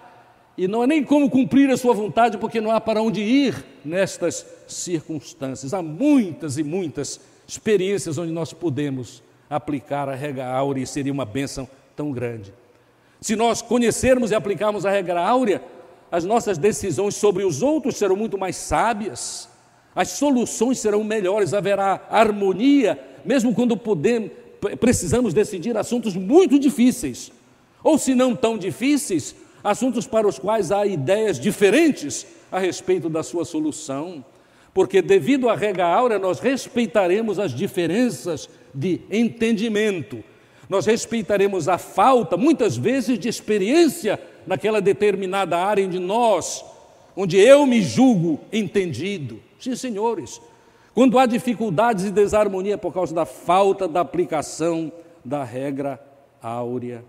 E 0.57 0.67
não 0.67 0.83
é 0.83 0.87
nem 0.87 1.03
como 1.03 1.29
cumprir 1.29 1.69
a 1.69 1.77
sua 1.77 1.93
vontade, 1.93 2.37
porque 2.37 2.61
não 2.61 2.71
há 2.71 2.79
para 2.79 3.01
onde 3.01 3.21
ir 3.21 3.65
nestas 3.83 4.45
circunstâncias. 4.67 5.73
Há 5.73 5.81
muitas 5.81 6.57
e 6.57 6.63
muitas 6.63 7.19
experiências 7.47 8.17
onde 8.17 8.31
nós 8.31 8.53
podemos 8.53 9.21
aplicar 9.49 10.07
a 10.07 10.15
regra 10.15 10.47
áurea 10.47 10.83
e 10.83 10.87
seria 10.87 11.11
uma 11.11 11.25
bênção 11.25 11.67
tão 11.95 12.11
grande. 12.11 12.53
Se 13.19 13.35
nós 13.35 13.61
conhecermos 13.61 14.31
e 14.31 14.35
aplicarmos 14.35 14.85
a 14.85 14.91
regra 14.91 15.21
áurea, 15.21 15.61
as 16.11 16.23
nossas 16.23 16.57
decisões 16.57 17.15
sobre 17.15 17.43
os 17.43 17.61
outros 17.61 17.97
serão 17.97 18.15
muito 18.15 18.37
mais 18.37 18.55
sábias, 18.55 19.49
as 19.95 20.09
soluções 20.09 20.79
serão 20.79 21.03
melhores, 21.03 21.53
haverá 21.53 22.05
harmonia, 22.09 22.99
mesmo 23.23 23.53
quando 23.53 23.75
podemos, 23.75 24.31
precisamos 24.79 25.33
decidir 25.33 25.75
assuntos 25.77 26.15
muito 26.15 26.59
difíceis, 26.59 27.31
ou 27.83 27.97
se 27.97 28.13
não 28.15 28.35
tão 28.35 28.57
difíceis, 28.57 29.35
assuntos 29.65 30.05
para 30.05 30.27
os 30.27 30.37
quais 30.37 30.71
há 30.71 30.85
ideias 30.85 31.39
diferentes 31.39 32.27
a 32.51 32.59
respeito 32.59 33.09
da 33.09 33.23
sua 33.23 33.43
solução, 33.43 34.23
porque 34.75 35.01
devido 35.01 35.49
à 35.49 35.55
regra 35.55 35.87
áurea 35.87 36.19
nós 36.19 36.39
respeitaremos 36.39 37.39
as 37.39 37.51
diferenças 37.51 38.47
de 38.71 39.01
entendimento. 39.09 40.23
Nós 40.69 40.85
respeitaremos 40.85 41.67
a 41.67 41.79
falta, 41.79 42.37
muitas 42.37 42.77
vezes, 42.77 43.17
de 43.17 43.27
experiência 43.27 44.19
naquela 44.45 44.79
determinada 44.79 45.57
área 45.57 45.87
de 45.87 45.97
nós, 45.97 46.63
onde 47.15 47.37
eu 47.37 47.65
me 47.65 47.81
julgo 47.81 48.39
entendido. 48.53 49.39
Sim, 49.59 49.75
senhores, 49.75 50.39
quando 50.93 51.17
há 51.17 51.25
dificuldades 51.25 52.05
e 52.05 52.11
desarmonia 52.11 52.77
por 52.77 52.93
causa 52.93 53.15
da 53.15 53.25
falta 53.25 53.87
da 53.87 54.01
aplicação 54.01 54.91
da 55.23 55.43
regra 55.43 55.99
áurea. 56.39 57.03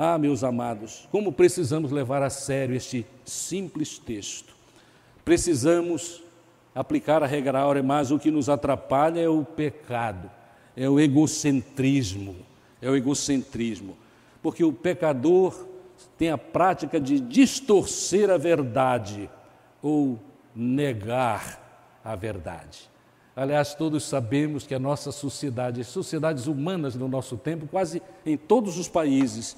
Ah, 0.00 0.16
meus 0.16 0.44
amados, 0.44 1.08
como 1.10 1.32
precisamos 1.32 1.90
levar 1.90 2.22
a 2.22 2.30
sério 2.30 2.76
este 2.76 3.04
simples 3.24 3.98
texto. 3.98 4.54
Precisamos 5.24 6.22
aplicar 6.72 7.22
a 7.22 7.26
regra 7.26 7.58
áurea, 7.58 7.82
mas 7.82 8.12
o 8.12 8.18
que 8.18 8.30
nos 8.30 8.48
atrapalha 8.48 9.20
é 9.20 9.28
o 9.28 9.44
pecado 9.44 10.30
é 10.78 10.88
o 10.88 11.00
egocentrismo. 11.00 12.36
É 12.80 12.88
o 12.88 12.94
egocentrismo. 12.94 13.96
Porque 14.40 14.62
o 14.62 14.72
pecador 14.72 15.66
tem 16.16 16.30
a 16.30 16.38
prática 16.38 17.00
de 17.00 17.18
distorcer 17.18 18.30
a 18.30 18.38
verdade 18.38 19.28
ou 19.82 20.20
negar 20.54 21.98
a 22.04 22.14
verdade. 22.14 22.88
Aliás, 23.34 23.74
todos 23.74 24.04
sabemos 24.04 24.66
que 24.66 24.74
a 24.74 24.78
nossa 24.78 25.10
sociedade, 25.10 25.80
as 25.80 25.88
sociedades 25.88 26.46
humanas 26.46 26.94
no 26.94 27.08
nosso 27.08 27.36
tempo, 27.36 27.66
quase 27.66 28.00
em 28.24 28.36
todos 28.36 28.78
os 28.78 28.88
países, 28.88 29.56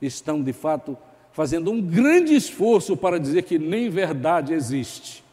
estão 0.00 0.42
de 0.42 0.52
fato 0.52 0.96
fazendo 1.32 1.70
um 1.70 1.80
grande 1.80 2.34
esforço 2.34 2.96
para 2.96 3.20
dizer 3.20 3.42
que 3.42 3.58
nem 3.58 3.90
verdade 3.90 4.54
existe. 4.54 5.24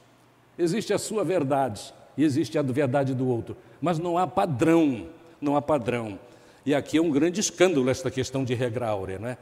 Existe 0.57 0.93
a 0.93 0.97
sua 0.97 1.23
verdade 1.23 1.93
e 2.17 2.23
existe 2.23 2.57
a 2.57 2.61
verdade 2.61 3.13
do 3.13 3.27
outro, 3.27 3.55
mas 3.81 3.97
não 3.97 4.17
há 4.17 4.27
padrão 4.27 5.07
não 5.43 5.57
há 5.57 5.61
padrão. 5.61 6.17
E 6.65 6.73
aqui 6.73 6.97
é 6.97 7.01
um 7.01 7.11
grande 7.11 7.39
escândalo 7.39 7.89
esta 7.89 8.09
questão 8.09 8.43
de 8.43 8.53
regra 8.53 8.87
áurea, 8.87 9.19
não 9.19 9.27
é? 9.27 9.37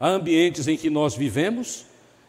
Há 0.00 0.08
ambientes 0.08 0.66
em 0.66 0.76
que 0.76 0.90
nós 0.90 1.14
vivemos, 1.14 1.86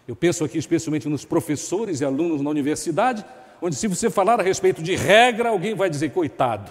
eu 0.07 0.15
penso 0.15 0.43
aqui 0.43 0.57
especialmente 0.57 1.07
nos 1.07 1.25
professores 1.25 2.01
e 2.01 2.05
alunos 2.05 2.41
na 2.41 2.49
universidade, 2.49 3.25
onde 3.61 3.75
se 3.75 3.87
você 3.87 4.09
falar 4.09 4.39
a 4.39 4.43
respeito 4.43 4.83
de 4.83 4.95
regra, 4.95 5.49
alguém 5.49 5.73
vai 5.73 5.89
dizer, 5.89 6.11
coitado, 6.11 6.69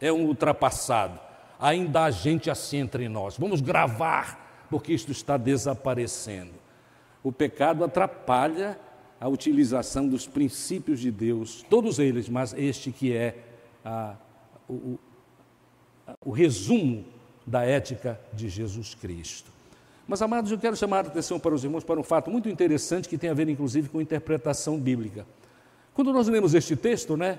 é 0.00 0.12
um 0.12 0.26
ultrapassado. 0.26 1.18
Ainda 1.58 2.04
há 2.04 2.10
gente 2.10 2.50
assim 2.50 2.78
entre 2.78 3.08
nós. 3.08 3.36
Vamos 3.38 3.60
gravar, 3.60 4.47
porque 4.70 4.92
isto 4.92 5.12
está 5.12 5.36
desaparecendo. 5.36 6.52
O 7.22 7.32
pecado 7.32 7.84
atrapalha 7.84 8.78
a 9.20 9.28
utilização 9.28 10.06
dos 10.08 10.26
princípios 10.26 11.00
de 11.00 11.10
Deus, 11.10 11.64
todos 11.68 11.98
eles, 11.98 12.28
mas 12.28 12.54
este 12.56 12.92
que 12.92 13.12
é 13.12 13.36
a, 13.84 14.14
o, 14.68 14.98
o 16.24 16.30
resumo 16.30 17.04
da 17.46 17.64
ética 17.64 18.20
de 18.32 18.48
Jesus 18.48 18.94
Cristo. 18.94 19.50
Mas, 20.06 20.22
amados, 20.22 20.50
eu 20.50 20.58
quero 20.58 20.76
chamar 20.76 21.04
a 21.04 21.08
atenção 21.08 21.38
para 21.38 21.54
os 21.54 21.64
irmãos 21.64 21.84
para 21.84 22.00
um 22.00 22.02
fato 22.02 22.30
muito 22.30 22.48
interessante 22.48 23.08
que 23.08 23.18
tem 23.18 23.28
a 23.28 23.34
ver, 23.34 23.48
inclusive, 23.48 23.88
com 23.88 24.00
interpretação 24.00 24.78
bíblica. 24.78 25.26
Quando 25.92 26.12
nós 26.12 26.28
lemos 26.28 26.54
este 26.54 26.76
texto, 26.76 27.16
né, 27.16 27.38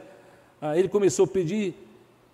ah, 0.61 0.77
ele 0.77 0.87
começou 0.89 1.25
a 1.25 1.27
pedir 1.27 1.73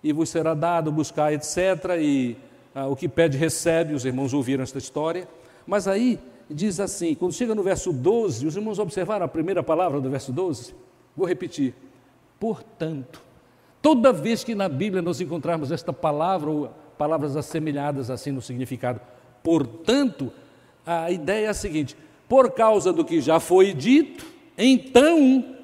e 0.02 0.12
vos 0.12 0.28
será 0.28 0.52
dado, 0.52 0.92
buscar, 0.92 1.32
etc. 1.32 1.56
E 1.98 2.36
ah, 2.76 2.86
o 2.86 2.94
que 2.94 3.08
pede, 3.08 3.36
recebe. 3.36 3.94
Os 3.94 4.04
irmãos 4.04 4.32
ouviram 4.32 4.62
esta 4.62 4.78
história. 4.78 5.26
Mas 5.66 5.88
aí 5.88 6.20
diz 6.48 6.78
assim: 6.78 7.14
quando 7.14 7.32
chega 7.32 7.54
no 7.54 7.62
verso 7.62 7.92
12, 7.92 8.46
os 8.46 8.54
irmãos 8.54 8.78
observaram 8.78 9.24
a 9.24 9.28
primeira 9.28 9.62
palavra 9.62 10.00
do 10.00 10.08
verso 10.08 10.32
12? 10.32 10.74
Vou 11.16 11.26
repetir. 11.26 11.74
Portanto, 12.38 13.26
Toda 13.86 14.12
vez 14.12 14.42
que 14.42 14.52
na 14.52 14.68
Bíblia 14.68 15.00
nós 15.00 15.20
encontrarmos 15.20 15.70
esta 15.70 15.92
palavra 15.92 16.50
ou 16.50 16.68
palavras 16.98 17.36
assemelhadas 17.36 18.10
assim 18.10 18.32
no 18.32 18.42
significado, 18.42 19.00
portanto, 19.44 20.32
a 20.84 21.08
ideia 21.12 21.46
é 21.46 21.48
a 21.48 21.54
seguinte: 21.54 21.96
por 22.28 22.50
causa 22.50 22.92
do 22.92 23.04
que 23.04 23.20
já 23.20 23.38
foi 23.38 23.72
dito, 23.72 24.26
então 24.58 25.54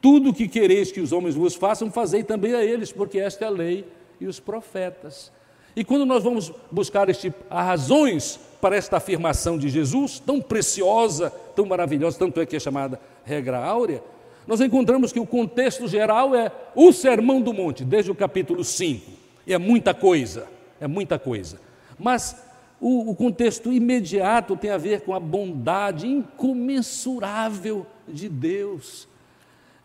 tudo 0.00 0.30
o 0.30 0.32
que 0.32 0.46
quereis 0.46 0.92
que 0.92 1.00
os 1.00 1.10
homens 1.10 1.34
vos 1.34 1.56
façam, 1.56 1.90
fazei 1.90 2.22
também 2.22 2.54
a 2.54 2.62
eles, 2.62 2.92
porque 2.92 3.18
esta 3.18 3.44
é 3.44 3.48
a 3.48 3.50
lei 3.50 3.84
e 4.20 4.28
os 4.28 4.38
profetas. 4.38 5.32
E 5.78 5.84
quando 5.84 6.04
nós 6.04 6.24
vamos 6.24 6.52
buscar 6.72 7.08
este, 7.08 7.32
razões 7.48 8.40
para 8.60 8.74
esta 8.74 8.96
afirmação 8.96 9.56
de 9.56 9.68
Jesus, 9.68 10.18
tão 10.18 10.40
preciosa, 10.40 11.30
tão 11.54 11.64
maravilhosa, 11.66 12.18
tanto 12.18 12.40
é 12.40 12.46
que 12.46 12.56
é 12.56 12.58
chamada 12.58 13.00
regra 13.24 13.64
áurea, 13.64 14.02
nós 14.44 14.60
encontramos 14.60 15.12
que 15.12 15.20
o 15.20 15.26
contexto 15.26 15.86
geral 15.86 16.34
é 16.34 16.50
o 16.74 16.92
Sermão 16.92 17.40
do 17.40 17.52
Monte, 17.52 17.84
desde 17.84 18.10
o 18.10 18.14
capítulo 18.16 18.64
5. 18.64 19.08
E 19.46 19.54
é 19.54 19.58
muita 19.58 19.94
coisa, 19.94 20.48
é 20.80 20.88
muita 20.88 21.16
coisa. 21.16 21.60
Mas 21.96 22.34
o, 22.80 23.12
o 23.12 23.14
contexto 23.14 23.72
imediato 23.72 24.56
tem 24.56 24.70
a 24.70 24.78
ver 24.78 25.02
com 25.02 25.14
a 25.14 25.20
bondade 25.20 26.08
incomensurável 26.08 27.86
de 28.08 28.28
Deus. 28.28 29.06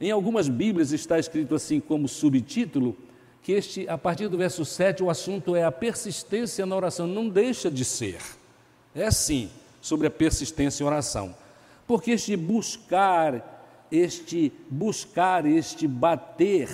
Em 0.02 0.10
algumas 0.10 0.50
Bíblias 0.50 0.92
está 0.92 1.20
escrito 1.20 1.54
assim 1.54 1.80
como 1.80 2.08
subtítulo 2.08 2.98
que 3.44 3.52
este, 3.52 3.88
a 3.90 3.98
partir 3.98 4.30
do 4.30 4.38
verso 4.38 4.64
7, 4.64 5.04
o 5.04 5.10
assunto 5.10 5.54
é 5.54 5.66
a 5.66 5.72
persistência 5.72 6.66
na 6.66 6.76
oração. 6.78 7.06
Não 7.06 7.28
deixa 7.28 7.70
de 7.70 7.84
ser. 7.84 8.20
É 8.96 9.12
sim, 9.12 9.50
sobre 9.82 10.08
a 10.08 10.12
persistência 10.12 10.82
em 10.82 10.88
oração. 10.88 11.36
Porque 11.86 12.12
este 12.12 12.38
buscar, 12.38 13.86
este 13.92 14.52
buscar, 14.70 15.46
este 15.46 15.86
bater, 15.86 16.70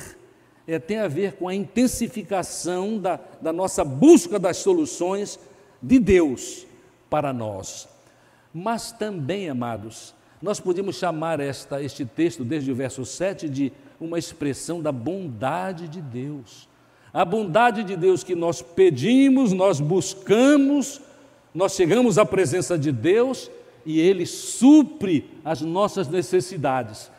é, 0.68 0.78
tem 0.78 1.00
a 1.00 1.08
ver 1.08 1.34
com 1.34 1.48
a 1.48 1.56
intensificação 1.56 3.00
da, 3.00 3.20
da 3.42 3.52
nossa 3.52 3.84
busca 3.84 4.38
das 4.38 4.58
soluções 4.58 5.40
de 5.82 5.98
Deus 5.98 6.68
para 7.10 7.34
nós. 7.34 7.88
Mas 8.54 8.92
também, 8.92 9.50
amados, 9.50 10.14
nós 10.40 10.60
podemos 10.60 10.98
chamar 10.98 11.40
esta, 11.40 11.82
este 11.82 12.06
texto, 12.06 12.44
desde 12.44 12.72
o 12.72 12.76
verso 12.76 13.04
7, 13.04 13.50
de 13.50 13.74
uma 14.00 14.18
expressão 14.18 14.82
da 14.82 14.92
bondade 14.92 15.88
de 15.88 16.02
Deus. 16.02 16.68
A 17.14 17.26
bondade 17.26 17.84
de 17.84 17.96
Deus 17.96 18.24
que 18.24 18.36
nós 18.36 18.62
pedimos, 18.62 19.52
nós 19.52 19.80
buscamos, 19.80 21.02
nós 21.54 21.74
chegamos 21.74 22.18
à 22.18 22.26
presença 22.26 22.78
de 22.78 22.92
Deus 22.92 23.50
e 23.86 24.00
Ele 24.00 24.26
supre 24.26 25.30
as 25.44 25.62
nossas 25.62 26.08
necessidades. 26.08 27.12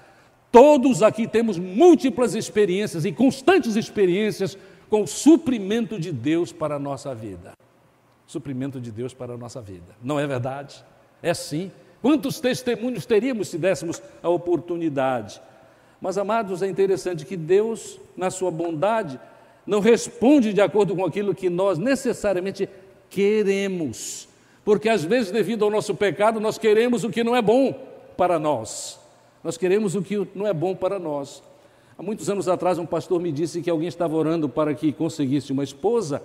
Todos 0.52 1.02
aqui 1.02 1.26
temos 1.26 1.58
múltiplas 1.58 2.34
experiências 2.34 3.04
e 3.04 3.12
constantes 3.12 3.76
experiências 3.76 4.56
com 4.88 5.02
o 5.02 5.06
suprimento 5.06 5.98
de 5.98 6.12
Deus 6.12 6.52
para 6.52 6.76
a 6.76 6.78
nossa 6.78 7.14
vida. 7.14 7.52
Suprimento 8.26 8.80
de 8.80 8.90
Deus 8.90 9.14
para 9.14 9.34
a 9.34 9.36
nossa 9.36 9.60
vida. 9.60 9.96
Não 10.02 10.18
é 10.18 10.26
verdade? 10.26 10.84
É 11.22 11.34
sim. 11.34 11.70
Quantos 12.02 12.40
testemunhos 12.40 13.04
teríamos 13.04 13.48
se 13.48 13.58
dessemos 13.58 14.02
a 14.22 14.28
oportunidade? 14.28 15.40
Mas, 16.00 16.16
amados, 16.16 16.62
é 16.62 16.68
interessante 16.68 17.24
que 17.24 17.36
Deus, 17.36 18.00
na 18.16 18.30
sua 18.30 18.50
bondade, 18.50 19.20
não 19.66 19.80
responde 19.80 20.52
de 20.52 20.60
acordo 20.60 20.96
com 20.96 21.04
aquilo 21.04 21.34
que 21.34 21.50
nós 21.50 21.78
necessariamente 21.78 22.68
queremos. 23.08 24.28
Porque 24.64 24.88
às 24.88 25.04
vezes, 25.04 25.30
devido 25.30 25.64
ao 25.64 25.70
nosso 25.70 25.94
pecado, 25.94 26.40
nós 26.40 26.58
queremos 26.58 27.04
o 27.04 27.10
que 27.10 27.22
não 27.22 27.36
é 27.36 27.42
bom 27.42 27.74
para 28.16 28.38
nós. 28.38 28.98
Nós 29.44 29.56
queremos 29.56 29.94
o 29.94 30.02
que 30.02 30.26
não 30.34 30.46
é 30.46 30.52
bom 30.52 30.74
para 30.74 30.98
nós. 30.98 31.42
Há 31.98 32.02
muitos 32.02 32.30
anos 32.30 32.48
atrás, 32.48 32.78
um 32.78 32.86
pastor 32.86 33.20
me 33.20 33.30
disse 33.30 33.60
que 33.60 33.68
alguém 33.70 33.88
estava 33.88 34.16
orando 34.16 34.48
para 34.48 34.74
que 34.74 34.92
conseguisse 34.92 35.52
uma 35.52 35.64
esposa 35.64 36.22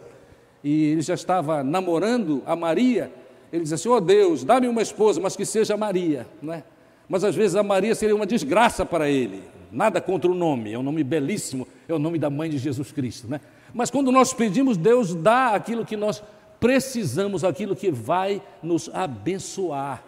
e 0.63 0.91
ele 0.91 1.01
já 1.01 1.13
estava 1.13 1.63
namorando 1.63 2.41
a 2.46 2.55
Maria 2.55 3.12
ele 3.55 3.63
diz 3.63 3.74
assim: 3.74 3.89
ó 3.89 3.96
oh 3.96 4.01
Deus, 4.01 4.44
dá-me 4.44 4.67
uma 4.67 4.82
esposa, 4.82 5.20
mas 5.22 5.36
que 5.36 5.46
seja 5.46 5.77
Maria. 5.77 6.27
Não 6.41 6.53
é? 6.53 6.63
Mas 7.08 7.24
às 7.24 7.36
vezes 7.36 7.55
a 7.55 7.63
Maria 7.63 7.96
seria 7.96 8.15
uma 8.15 8.25
desgraça 8.25 8.86
para 8.86 9.10
ele. 9.10 9.44
Nada 9.72 10.00
contra 10.01 10.29
o 10.29 10.36
nome, 10.36 10.74
é 10.74 10.79
um 10.79 10.84
nome 10.84 11.03
belíssimo, 11.03 11.67
é 11.88 11.93
o 11.93 12.00
nome 12.00 12.17
da 12.17 12.29
mãe 12.29 12.50
de 12.50 12.57
Jesus 12.57 12.91
Cristo. 12.91 13.27
Né? 13.27 13.41
Mas 13.74 13.89
quando 13.89 14.12
nós 14.12 14.34
pedimos, 14.34 14.77
Deus 14.77 15.13
dá 15.13 15.50
aquilo 15.50 15.86
que 15.86 15.98
nós 15.98 16.24
precisamos, 16.60 17.43
aquilo 17.43 17.75
que 17.75 17.91
vai 17.91 18.41
nos 18.63 18.89
abençoar. 18.93 20.03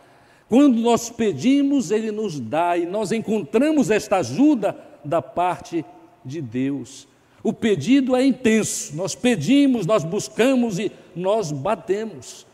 Quando 0.50 0.78
nós 0.80 1.10
pedimos, 1.10 1.92
Ele 1.92 2.12
nos 2.12 2.40
dá 2.40 2.78
e 2.78 2.86
nós 2.86 3.12
encontramos 3.12 3.92
esta 3.92 4.18
ajuda 4.18 4.78
da 5.04 5.22
parte 5.22 5.84
de 6.24 6.42
Deus. 6.42 7.08
O 7.44 7.54
pedido 7.54 8.16
é 8.16 8.26
intenso, 8.26 8.96
nós 8.96 9.16
pedimos, 9.16 9.86
nós 9.86 10.04
buscamos 10.04 10.80
e 10.80 10.92
nós 11.16 11.52
batemos. 11.52 12.46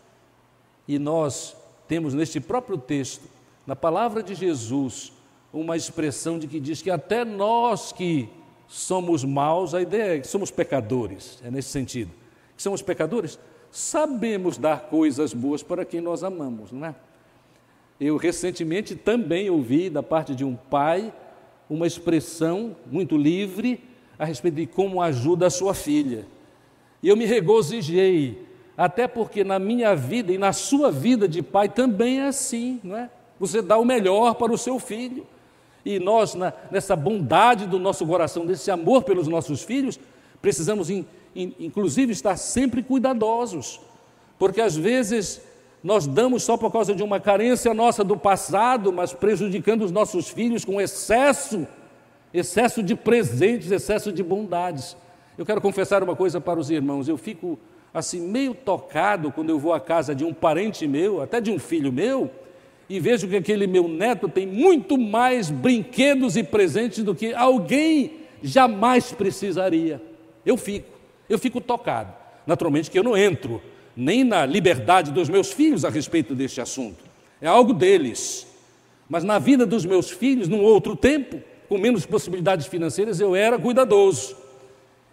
E 0.88 1.00
nós 1.00 1.55
temos 1.88 2.13
neste 2.13 2.39
próprio 2.39 2.77
texto, 2.77 3.24
na 3.65 3.75
palavra 3.75 4.22
de 4.22 4.36
Jesus, 4.36 5.13
uma 5.53 5.77
expressão 5.77 6.39
de 6.39 6.48
que 6.48 6.60
diz 6.60 6.81
que 6.81 6.89
até 6.89 7.24
nós 7.24 7.91
que 7.91 8.28
somos 8.67 9.23
maus, 9.23 9.75
a 9.75 9.82
ideia 9.82 10.17
é 10.17 10.19
que 10.19 10.28
somos 10.28 10.49
pecadores, 10.49 11.39
é 11.45 11.51
nesse 11.51 11.69
sentido. 11.69 12.12
Que 12.58 12.63
somos 12.63 12.82
pecadores, 12.82 13.38
sabemos 13.71 14.58
dar 14.58 14.82
coisas 14.89 15.34
boas 15.34 15.62
para 15.62 15.86
quem 15.86 16.01
nós 16.01 16.23
amamos, 16.23 16.71
não 16.71 16.88
é? 16.88 16.95
Eu 17.99 18.17
recentemente 18.17 18.95
também 18.95 19.49
ouvi 19.49 19.89
da 19.89 20.01
parte 20.01 20.34
de 20.34 20.43
um 20.43 20.56
pai 20.56 21.13
uma 21.69 21.86
expressão 21.86 22.75
muito 22.91 23.15
livre 23.15 23.80
a 24.17 24.25
respeito 24.25 24.56
de 24.56 24.65
como 24.65 25.01
ajuda 25.01 25.47
a 25.47 25.51
sua 25.51 25.73
filha. 25.73 26.25
E 27.01 27.08
eu 27.08 27.15
me 27.15 27.25
regozijei 27.25 28.45
até 28.75 29.08
porque 29.08 29.43
na 29.43 29.60
minha 29.60 29.95
vida 29.95 30.32
e 30.32 30.38
na 30.38 30.51
sua 30.51 30.91
vida 30.91 31.28
de 31.28 31.43
pai 31.43 31.69
também 31.69 32.21
é 32.21 32.28
assim, 32.28 32.80
não 32.84 32.97
é? 32.97 33.10
Você 33.39 33.62
dá 33.62 33.78
o 33.78 33.86
melhor 33.86 34.36
para 34.36 34.51
o 34.51 34.58
seu 34.58 34.80
filho. 34.80 35.25
E 35.86 36.00
nós, 36.00 36.34
na, 36.34 36.54
nessa 36.72 36.96
bondade 36.96 37.65
do 37.65 37.78
nosso 37.78 38.06
coração, 38.06 38.46
desse 38.46 38.72
amor 38.72 39.04
pelos 39.04 39.28
nossos 39.28 39.63
filhos, 39.63 40.00
precisamos, 40.41 40.89
in, 40.89 41.06
in, 41.36 41.54
inclusive, 41.60 42.12
estar 42.12 42.38
sempre 42.38 42.82
cuidadosos, 42.82 43.80
porque 44.39 44.62
às 44.62 44.76
vezes 44.76 45.41
nós 45.84 46.08
damos 46.08 46.43
só 46.43 46.56
por 46.56 46.72
causa 46.72 46.96
de 46.96 47.04
uma 47.04 47.19
carência 47.19 47.74
nossa 47.74 48.04
do 48.04 48.15
passado, 48.15 48.93
mas 48.93 49.12
prejudicando 49.12 49.82
os 49.82 49.91
nossos 49.91 50.30
filhos 50.30 50.63
com 50.63 50.80
excesso, 50.80 51.67
excesso 52.34 52.82
de 52.82 52.96
presentes, 52.96 53.69
excesso 53.69 54.12
de 54.12 54.24
bondades. 54.24 54.96
Eu 55.38 55.46
quero 55.46 55.60
confessar 55.60 56.02
uma 56.02 56.15
coisa 56.15 56.39
para 56.39 56.60
os 56.60 56.69
irmãos, 56.69 57.10
eu 57.10 57.17
fico 57.17 57.60
assim 57.93 58.22
meio 58.22 58.56
tocado 58.56 59.32
quando 59.32 59.50
eu 59.50 59.60
vou 59.60 59.74
à 59.74 59.80
casa 59.80 60.15
de 60.15 60.24
um 60.24 60.34
parente 60.34 60.88
meu, 60.88 61.22
até 61.22 61.41
de 61.41 61.52
um 61.52 61.60
filho 61.60 61.91
meu, 61.91 62.32
e 62.89 63.00
vejo 63.00 63.28
que 63.28 63.36
aquele 63.36 63.65
meu 63.65 63.88
neto 63.88 64.28
tem 64.28 64.46
muito 64.46 64.98
mais 64.98 65.50
brinquedos 65.50 66.36
e 66.36 66.43
presentes 66.43 67.04
do 67.04 67.15
que 67.15 67.34
alguém 67.34 68.13
jamais 68.41 69.12
precisaria. 69.12 70.02
Eu 70.46 70.58
fico, 70.58 70.89
eu 71.30 71.39
fico 71.39 71.62
tocado. 71.62 72.13
Naturalmente 72.46 72.91
que 72.91 73.00
eu 73.00 73.04
não 73.04 73.15
entro 73.15 73.62
nem 73.96 74.24
na 74.24 74.46
liberdade 74.46 75.12
dos 75.12 75.30
meus 75.30 75.52
filhos 75.52 75.86
a 75.86 75.89
respeito 75.89 76.36
deste 76.36 76.60
assunto. 76.60 77.04
É 77.41 77.48
algo 77.48 77.74
deles. 77.74 78.48
Mas 79.08 79.24
na 79.24 79.39
vida 79.39 79.65
dos 79.65 79.86
meus 79.86 80.10
filhos, 80.10 80.48
num 80.48 80.62
outro 80.62 80.96
tempo, 80.96 81.41
com 81.69 81.78
menos 81.78 82.06
possibilidades 82.06 82.67
financeiras, 82.67 83.19
eu 83.19 83.36
era 83.36 83.58
cuidadoso. 83.58 84.36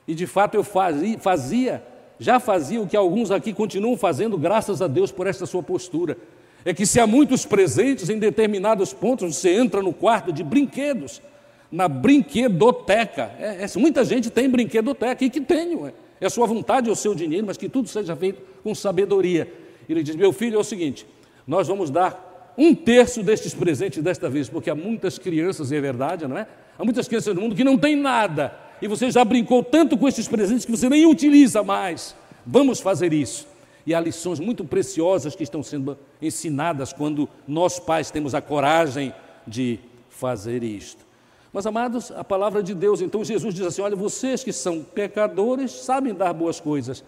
E 0.09 0.15
de 0.15 0.27
fato 0.27 0.57
eu 0.57 0.65
fazia, 0.65 1.83
já 2.19 2.41
fazia 2.41 2.81
o 2.81 2.87
que 2.87 2.97
alguns 2.97 3.31
aqui 3.31 3.53
continuam 3.53 3.97
fazendo, 3.97 4.37
graças 4.37 4.83
a 4.83 4.89
Deus 4.89 5.13
por 5.13 5.27
esta 5.27 5.47
sua 5.47 5.63
postura. 5.63 6.17
É 6.65 6.75
que 6.75 6.85
se 6.85 7.01
há 7.01 7.07
muitos 7.07 7.45
presentes 7.45 8.11
em 8.11 8.19
determinados 8.19 8.93
pontos, 8.93 9.37
você 9.37 9.55
entra 9.55 9.83
no 9.83 9.93
quarto 9.93 10.33
de 10.33 10.43
brinquedos, 10.43 11.23
na 11.71 11.89
brinquedoteca. 11.89 13.31
É, 13.39 13.65
é, 13.65 13.79
muita 13.79 14.05
gente 14.05 14.31
tem 14.31 14.49
brinquedoteca, 14.49 15.25
e 15.25 15.31
que 15.31 15.41
tenho. 15.41 15.87
É, 15.87 15.93
é 16.21 16.27
a 16.27 16.31
sua 16.31 16.47
vontade, 16.47 16.89
é 16.89 16.93
o 16.93 16.97
seu 16.97 17.15
dinheiro, 17.15 17.47
mas 17.47 17.57
que 17.57 17.69
tudo 17.69 17.89
seja 17.89 18.15
feito 18.15 18.43
com 18.63 18.75
sabedoria. 18.75 19.53
Ele 19.89 20.03
diz: 20.03 20.15
Meu 20.17 20.33
filho, 20.33 20.57
é 20.57 20.59
o 20.59 20.65
seguinte, 20.65 21.07
nós 21.47 21.67
vamos 21.69 21.91
dar 21.91 22.55
um 22.59 22.75
terço 22.75 23.23
destes 23.23 23.55
presentes 23.55 24.03
desta 24.03 24.29
vez, 24.29 24.49
porque 24.49 24.69
há 24.69 24.75
muitas 24.75 25.19
crianças, 25.19 25.73
é 25.73 25.81
verdade, 25.81 26.27
não 26.27 26.37
é? 26.37 26.47
Há 26.79 26.85
muitas 26.85 27.09
crianças 27.09 27.35
no 27.35 27.41
mundo 27.41 27.55
que 27.55 27.65
não 27.65 27.79
têm 27.79 27.97
nada 27.97 28.55
e 28.83 28.89
você 28.89 29.11
já 29.11 29.25
brincou 29.25 29.63
tanto 29.63 29.97
com 29.97 30.09
esses 30.09 30.27
presentes 30.27 30.65
que 30.65 30.71
você 30.71 30.89
nem 30.89 31.07
utiliza 31.07 31.63
mais. 31.63 32.15
Vamos 32.47 32.81
fazer 32.81 33.13
isso. 33.13 33.47
E 33.87 33.95
há 33.95 34.01
lições 34.01 34.39
muito 34.39 34.65
preciosas 34.65 35.35
que 35.35 35.43
estão 35.43 35.63
sendo 35.63 35.97
ensinadas 36.21 36.93
quando 36.93 37.29
nós 37.47 37.79
pais 37.79 38.11
temos 38.11 38.35
a 38.35 38.41
coragem 38.41 39.15
de 39.47 39.79
fazer 40.09 40.63
isto. 40.63 41.07
Mas, 41.53 41.67
amados, 41.67 42.13
a 42.13 42.23
palavra 42.23 42.63
de 42.63 42.75
Deus, 42.75 43.01
então 43.01 43.25
Jesus 43.25 43.55
diz 43.55 43.67
assim: 43.67 43.83
olha, 43.83 43.97
vocês 43.97 44.45
que 44.45 44.53
são 44.53 44.83
pecadores 44.83 45.73
sabem 45.73 46.15
dar 46.15 46.33
boas 46.33 46.61
coisas, 46.61 47.03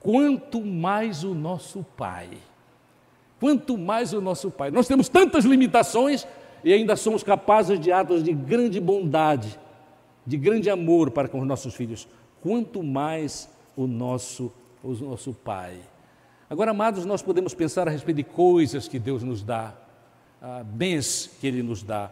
quanto 0.00 0.60
mais 0.60 1.22
o 1.22 1.34
nosso 1.34 1.84
Pai. 1.96 2.30
Quanto 3.38 3.76
mais 3.76 4.12
o 4.12 4.20
nosso 4.20 4.50
Pai. 4.50 4.70
Nós 4.70 4.88
temos 4.88 5.08
tantas 5.08 5.44
limitações 5.44 6.26
e 6.64 6.72
ainda 6.72 6.96
somos 6.96 7.22
capazes 7.22 7.78
de 7.78 7.92
atos 7.92 8.22
de 8.22 8.32
grande 8.32 8.80
bondade 8.80 9.58
de 10.26 10.36
grande 10.36 10.70
amor 10.70 11.10
para 11.10 11.28
com 11.28 11.40
os 11.40 11.46
nossos 11.46 11.74
filhos, 11.74 12.08
quanto 12.40 12.82
mais 12.82 13.48
o 13.76 13.86
nosso, 13.86 14.52
o 14.82 14.92
nosso 14.92 15.32
Pai. 15.32 15.78
Agora, 16.48 16.72
amados, 16.72 17.06
nós 17.06 17.22
podemos 17.22 17.54
pensar 17.54 17.88
a 17.88 17.90
respeito 17.90 18.18
de 18.18 18.24
coisas 18.24 18.86
que 18.86 18.98
Deus 18.98 19.22
nos 19.22 19.42
dá, 19.42 19.74
ah, 20.42 20.62
bens 20.64 21.30
que 21.40 21.46
Ele 21.46 21.62
nos 21.62 21.82
dá, 21.82 22.10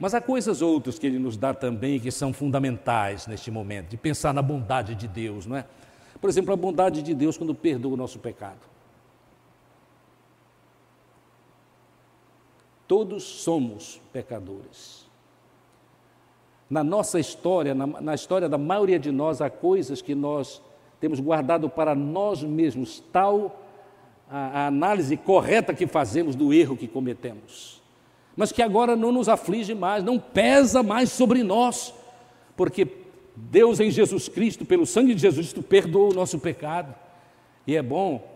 mas 0.00 0.14
há 0.14 0.20
coisas 0.20 0.62
outras 0.62 0.98
que 0.98 1.06
Ele 1.06 1.18
nos 1.18 1.36
dá 1.36 1.54
também 1.54 2.00
que 2.00 2.10
são 2.10 2.32
fundamentais 2.32 3.26
neste 3.26 3.50
momento, 3.50 3.88
de 3.88 3.96
pensar 3.96 4.34
na 4.34 4.42
bondade 4.42 4.94
de 4.94 5.06
Deus, 5.06 5.46
não 5.46 5.56
é? 5.56 5.64
Por 6.20 6.28
exemplo, 6.28 6.52
a 6.52 6.56
bondade 6.56 7.02
de 7.02 7.14
Deus 7.14 7.38
quando 7.38 7.54
perdoa 7.54 7.94
o 7.94 7.96
nosso 7.96 8.18
pecado. 8.18 8.58
Todos 12.88 13.22
somos 13.22 14.00
pecadores. 14.12 15.06
Na 16.68 16.82
nossa 16.82 17.20
história, 17.20 17.74
na, 17.74 17.86
na 17.86 18.14
história 18.14 18.48
da 18.48 18.58
maioria 18.58 18.98
de 18.98 19.12
nós, 19.12 19.40
há 19.40 19.48
coisas 19.48 20.02
que 20.02 20.14
nós 20.14 20.60
temos 20.98 21.20
guardado 21.20 21.68
para 21.68 21.94
nós 21.94 22.42
mesmos, 22.42 23.02
tal 23.12 23.67
a, 24.30 24.62
a 24.62 24.66
análise 24.66 25.16
correta 25.16 25.74
que 25.74 25.86
fazemos 25.86 26.34
do 26.34 26.52
erro 26.52 26.76
que 26.76 26.88
cometemos. 26.88 27.82
mas 28.36 28.52
que 28.52 28.62
agora 28.62 28.94
não 28.94 29.10
nos 29.10 29.28
aflige 29.28 29.74
mais, 29.74 30.04
não 30.04 30.18
pesa 30.18 30.82
mais 30.82 31.10
sobre 31.10 31.42
nós, 31.42 31.92
porque 32.56 32.86
Deus 33.34 33.80
em 33.80 33.90
Jesus 33.90 34.28
Cristo, 34.28 34.64
pelo 34.64 34.86
sangue 34.86 35.14
de 35.14 35.22
Jesus 35.22 35.46
Cristo, 35.46 35.62
perdoou 35.62 36.12
o 36.12 36.14
nosso 36.14 36.38
pecado. 36.38 36.94
E 37.66 37.76
é 37.76 37.82
bom, 37.82 38.26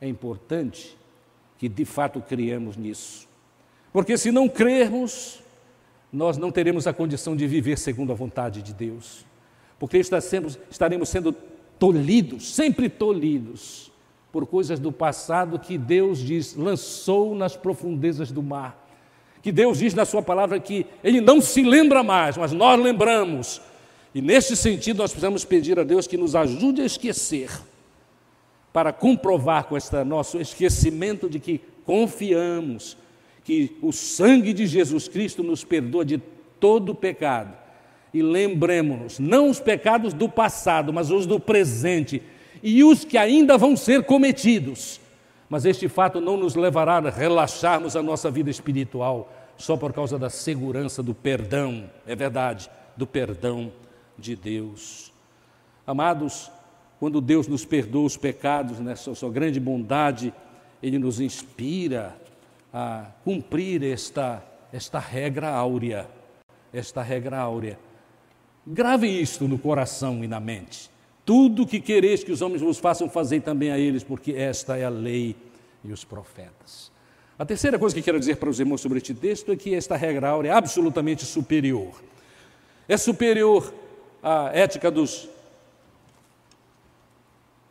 é 0.00 0.08
importante 0.08 0.96
que 1.58 1.68
de 1.68 1.84
fato 1.84 2.20
criemos 2.20 2.76
nisso. 2.76 3.28
Porque 3.92 4.18
se 4.18 4.30
não 4.30 4.48
crermos, 4.48 5.40
nós 6.12 6.36
não 6.36 6.50
teremos 6.50 6.86
a 6.86 6.92
condição 6.92 7.34
de 7.34 7.46
viver 7.46 7.78
segundo 7.78 8.12
a 8.12 8.14
vontade 8.14 8.62
de 8.62 8.72
Deus. 8.72 9.24
Porque 9.78 9.98
estaremos 9.98 11.08
sendo 11.08 11.34
tolhidos, 11.78 12.54
sempre 12.54 12.88
tolhidos, 12.88 13.90
por 14.32 14.46
coisas 14.46 14.78
do 14.78 14.92
passado 14.92 15.58
que 15.58 15.78
Deus 15.78 16.18
diz, 16.18 16.54
lançou 16.54 17.34
nas 17.34 17.56
profundezas 17.56 18.30
do 18.30 18.42
mar. 18.42 18.86
Que 19.42 19.50
Deus 19.50 19.78
diz 19.78 19.94
na 19.94 20.04
Sua 20.04 20.22
palavra 20.22 20.58
que 20.60 20.84
Ele 21.02 21.20
não 21.20 21.40
se 21.40 21.62
lembra 21.62 22.02
mais, 22.02 22.36
mas 22.36 22.52
nós 22.52 22.78
lembramos. 22.80 23.60
E 24.14 24.20
neste 24.20 24.56
sentido, 24.56 24.98
nós 24.98 25.10
precisamos 25.10 25.44
pedir 25.44 25.78
a 25.78 25.84
Deus 25.84 26.06
que 26.06 26.16
nos 26.16 26.34
ajude 26.34 26.82
a 26.82 26.84
esquecer, 26.84 27.50
para 28.72 28.92
comprovar 28.92 29.64
com 29.64 29.76
este 29.76 30.04
nosso 30.04 30.38
esquecimento 30.38 31.30
de 31.30 31.40
que 31.40 31.62
confiamos 31.84 32.96
que 33.42 33.78
o 33.80 33.92
sangue 33.92 34.52
de 34.52 34.66
Jesus 34.66 35.08
Cristo 35.08 35.42
nos 35.42 35.64
perdoa 35.64 36.04
de 36.04 36.18
todo 36.60 36.94
pecado. 36.94 37.56
E 38.16 38.22
lembremos-nos, 38.22 39.18
não 39.18 39.50
os 39.50 39.60
pecados 39.60 40.14
do 40.14 40.26
passado, 40.26 40.90
mas 40.90 41.10
os 41.10 41.26
do 41.26 41.38
presente 41.38 42.22
e 42.62 42.82
os 42.82 43.04
que 43.04 43.18
ainda 43.18 43.58
vão 43.58 43.76
ser 43.76 44.04
cometidos. 44.04 44.98
Mas 45.50 45.66
este 45.66 45.86
fato 45.86 46.18
não 46.18 46.38
nos 46.38 46.54
levará 46.54 46.96
a 46.96 47.10
relaxarmos 47.10 47.94
a 47.94 48.02
nossa 48.02 48.30
vida 48.30 48.48
espiritual 48.48 49.30
só 49.58 49.76
por 49.76 49.92
causa 49.92 50.18
da 50.18 50.30
segurança 50.30 51.02
do 51.02 51.12
perdão, 51.12 51.90
é 52.06 52.16
verdade, 52.16 52.70
do 52.96 53.06
perdão 53.06 53.70
de 54.18 54.34
Deus. 54.34 55.12
Amados, 55.86 56.50
quando 56.98 57.20
Deus 57.20 57.46
nos 57.46 57.66
perdoa 57.66 58.06
os 58.06 58.16
pecados, 58.16 58.80
nessa 58.80 59.14
sua 59.14 59.30
grande 59.30 59.60
bondade, 59.60 60.32
Ele 60.82 60.98
nos 60.98 61.20
inspira 61.20 62.16
a 62.72 63.08
cumprir 63.22 63.82
esta, 63.82 64.42
esta 64.72 64.98
regra 64.98 65.50
áurea. 65.50 66.08
Esta 66.72 67.02
regra 67.02 67.38
áurea. 67.38 67.78
Grave 68.66 69.06
isto 69.06 69.46
no 69.46 69.58
coração 69.58 70.24
e 70.24 70.26
na 70.26 70.40
mente. 70.40 70.90
Tudo 71.24 71.66
que 71.66 71.80
quereis 71.80 72.24
que 72.24 72.32
os 72.32 72.42
homens 72.42 72.62
vos 72.62 72.78
façam, 72.78 73.08
fazer 73.08 73.40
também 73.40 73.70
a 73.70 73.78
eles, 73.78 74.02
porque 74.02 74.32
esta 74.32 74.76
é 74.76 74.84
a 74.84 74.88
lei 74.88 75.36
e 75.84 75.92
os 75.92 76.04
profetas. 76.04 76.90
A 77.38 77.44
terceira 77.44 77.78
coisa 77.78 77.94
que 77.94 78.02
quero 78.02 78.18
dizer 78.18 78.36
para 78.36 78.48
os 78.48 78.58
irmãos 78.58 78.80
sobre 78.80 78.98
este 78.98 79.12
texto 79.12 79.52
é 79.52 79.56
que 79.56 79.74
esta 79.74 79.94
regra 79.94 80.30
áurea 80.30 80.50
é 80.50 80.54
absolutamente 80.54 81.24
superior. 81.24 81.94
É 82.88 82.96
superior 82.96 83.72
à 84.22 84.50
ética 84.52 84.90
dos, 84.90 85.28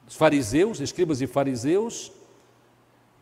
dos 0.05 0.15
fariseus, 0.15 0.79
escribas 0.79 1.19
e 1.19 1.27
fariseus, 1.27 2.11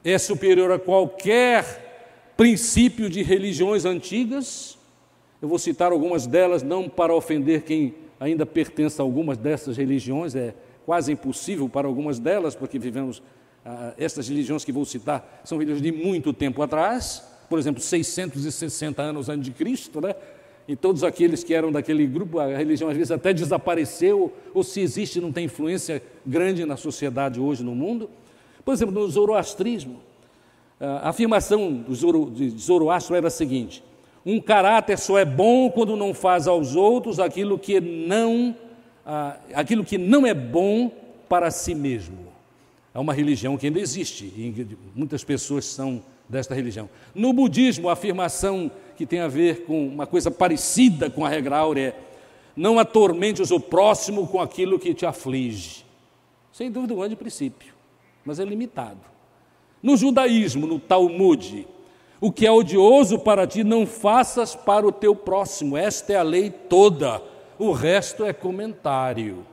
é 0.03 0.17
superior 0.17 0.71
a 0.71 0.79
qualquer 0.79 2.33
princípio 2.35 3.09
de 3.09 3.23
religiões 3.23 3.85
antigas. 3.85 4.77
Eu 5.43 5.49
vou 5.49 5.59
citar 5.59 5.91
algumas 5.91 6.25
delas, 6.25 6.63
não 6.63 6.87
para 6.87 7.13
ofender 7.13 7.63
quem 7.63 7.95
ainda 8.17 8.45
pertence 8.45 9.01
a 9.01 9.03
algumas 9.03 9.37
dessas 9.37 9.75
religiões, 9.75 10.33
é 10.35 10.55
quase 10.85 11.11
impossível 11.11 11.67
para 11.67 11.85
algumas 11.85 12.17
delas, 12.17 12.55
porque 12.55 12.79
vivemos, 12.79 13.21
ah, 13.65 13.93
essas 13.97 14.29
religiões 14.29 14.63
que 14.63 14.71
vou 14.71 14.85
citar 14.85 15.41
são 15.43 15.57
religiões 15.57 15.81
de 15.81 15.91
muito 15.91 16.31
tempo 16.31 16.61
atrás, 16.61 17.21
por 17.49 17.59
exemplo, 17.59 17.81
660 17.81 19.01
anos 19.01 19.27
antes 19.27 19.43
de 19.43 19.51
Cristo, 19.51 19.99
né? 19.99 20.15
E 20.65 20.77
todos 20.77 21.03
aqueles 21.03 21.43
que 21.43 21.53
eram 21.53 21.73
daquele 21.73 22.07
grupo, 22.07 22.39
a 22.39 22.47
religião 22.55 22.89
às 22.89 22.95
vezes 22.95 23.11
até 23.11 23.33
desapareceu, 23.33 24.31
ou 24.53 24.63
se 24.63 24.79
existe, 24.79 25.19
não 25.19 25.33
tem 25.33 25.43
influência 25.43 26.01
grande 26.25 26.63
na 26.63 26.77
sociedade 26.77 27.41
hoje 27.41 27.65
no 27.65 27.75
mundo. 27.75 28.09
Por 28.63 28.73
exemplo, 28.73 28.95
no 28.95 29.05
zoroastrismo, 29.09 29.99
a 30.79 31.09
afirmação 31.09 31.73
do 31.73 31.93
Zoro, 31.93 32.31
de 32.33 32.49
Zoroastro 32.51 33.13
era 33.13 33.27
a 33.27 33.29
seguinte: 33.29 33.83
um 34.25 34.39
caráter 34.39 34.97
só 34.97 35.17
é 35.17 35.25
bom 35.25 35.69
quando 35.69 35.95
não 35.95 36.13
faz 36.13 36.47
aos 36.47 36.75
outros 36.75 37.19
aquilo 37.19 37.59
que 37.59 37.79
não, 37.79 38.55
aquilo 39.53 39.83
que 39.83 39.97
não 39.97 40.25
é 40.25 40.33
bom 40.33 40.91
para 41.27 41.51
si 41.51 41.75
mesmo. 41.75 42.19
É 42.93 42.99
uma 42.99 43.13
religião 43.13 43.57
que 43.57 43.67
ainda 43.67 43.79
existe 43.79 44.25
e 44.25 44.77
muitas 44.95 45.23
pessoas 45.23 45.65
são 45.65 46.01
desta 46.29 46.53
religião. 46.55 46.89
No 47.13 47.33
budismo, 47.33 47.89
a 47.89 47.93
afirmação 47.93 48.71
que 48.95 49.05
tem 49.05 49.19
a 49.19 49.27
ver 49.27 49.65
com 49.65 49.87
uma 49.87 50.05
coisa 50.05 50.29
parecida 50.29 51.09
com 51.09 51.25
a 51.25 51.29
regra 51.29 51.57
áurea 51.57 51.87
é: 51.87 51.95
não 52.55 52.77
atormentes 52.77 53.51
o 53.51 53.59
próximo 53.59 54.27
com 54.27 54.39
aquilo 54.39 54.79
que 54.79 54.93
te 54.93 55.05
aflige. 55.05 55.83
Sem 56.51 56.71
dúvida, 56.71 56.93
um 56.93 56.97
grande 56.97 57.15
princípio 57.15 57.73
mas 58.25 58.39
é 58.39 58.45
limitado. 58.45 58.99
No 59.81 59.97
judaísmo, 59.97 60.65
no 60.65 60.79
Talmud, 60.79 61.67
o 62.23 62.31
que 62.31 62.47
é 62.47 62.51
odioso 62.51 63.19
para 63.19 63.45
ti, 63.45 63.65
não 63.65 63.85
faças 63.85 64.55
para 64.55 64.87
o 64.87 64.93
teu 64.93 65.13
próximo. 65.13 65.75
Esta 65.75 66.13
é 66.13 66.15
a 66.15 66.23
lei 66.23 66.49
toda. 66.49 67.21
O 67.59 67.73
resto 67.73 68.23
é 68.23 68.31
comentário. 68.31 69.45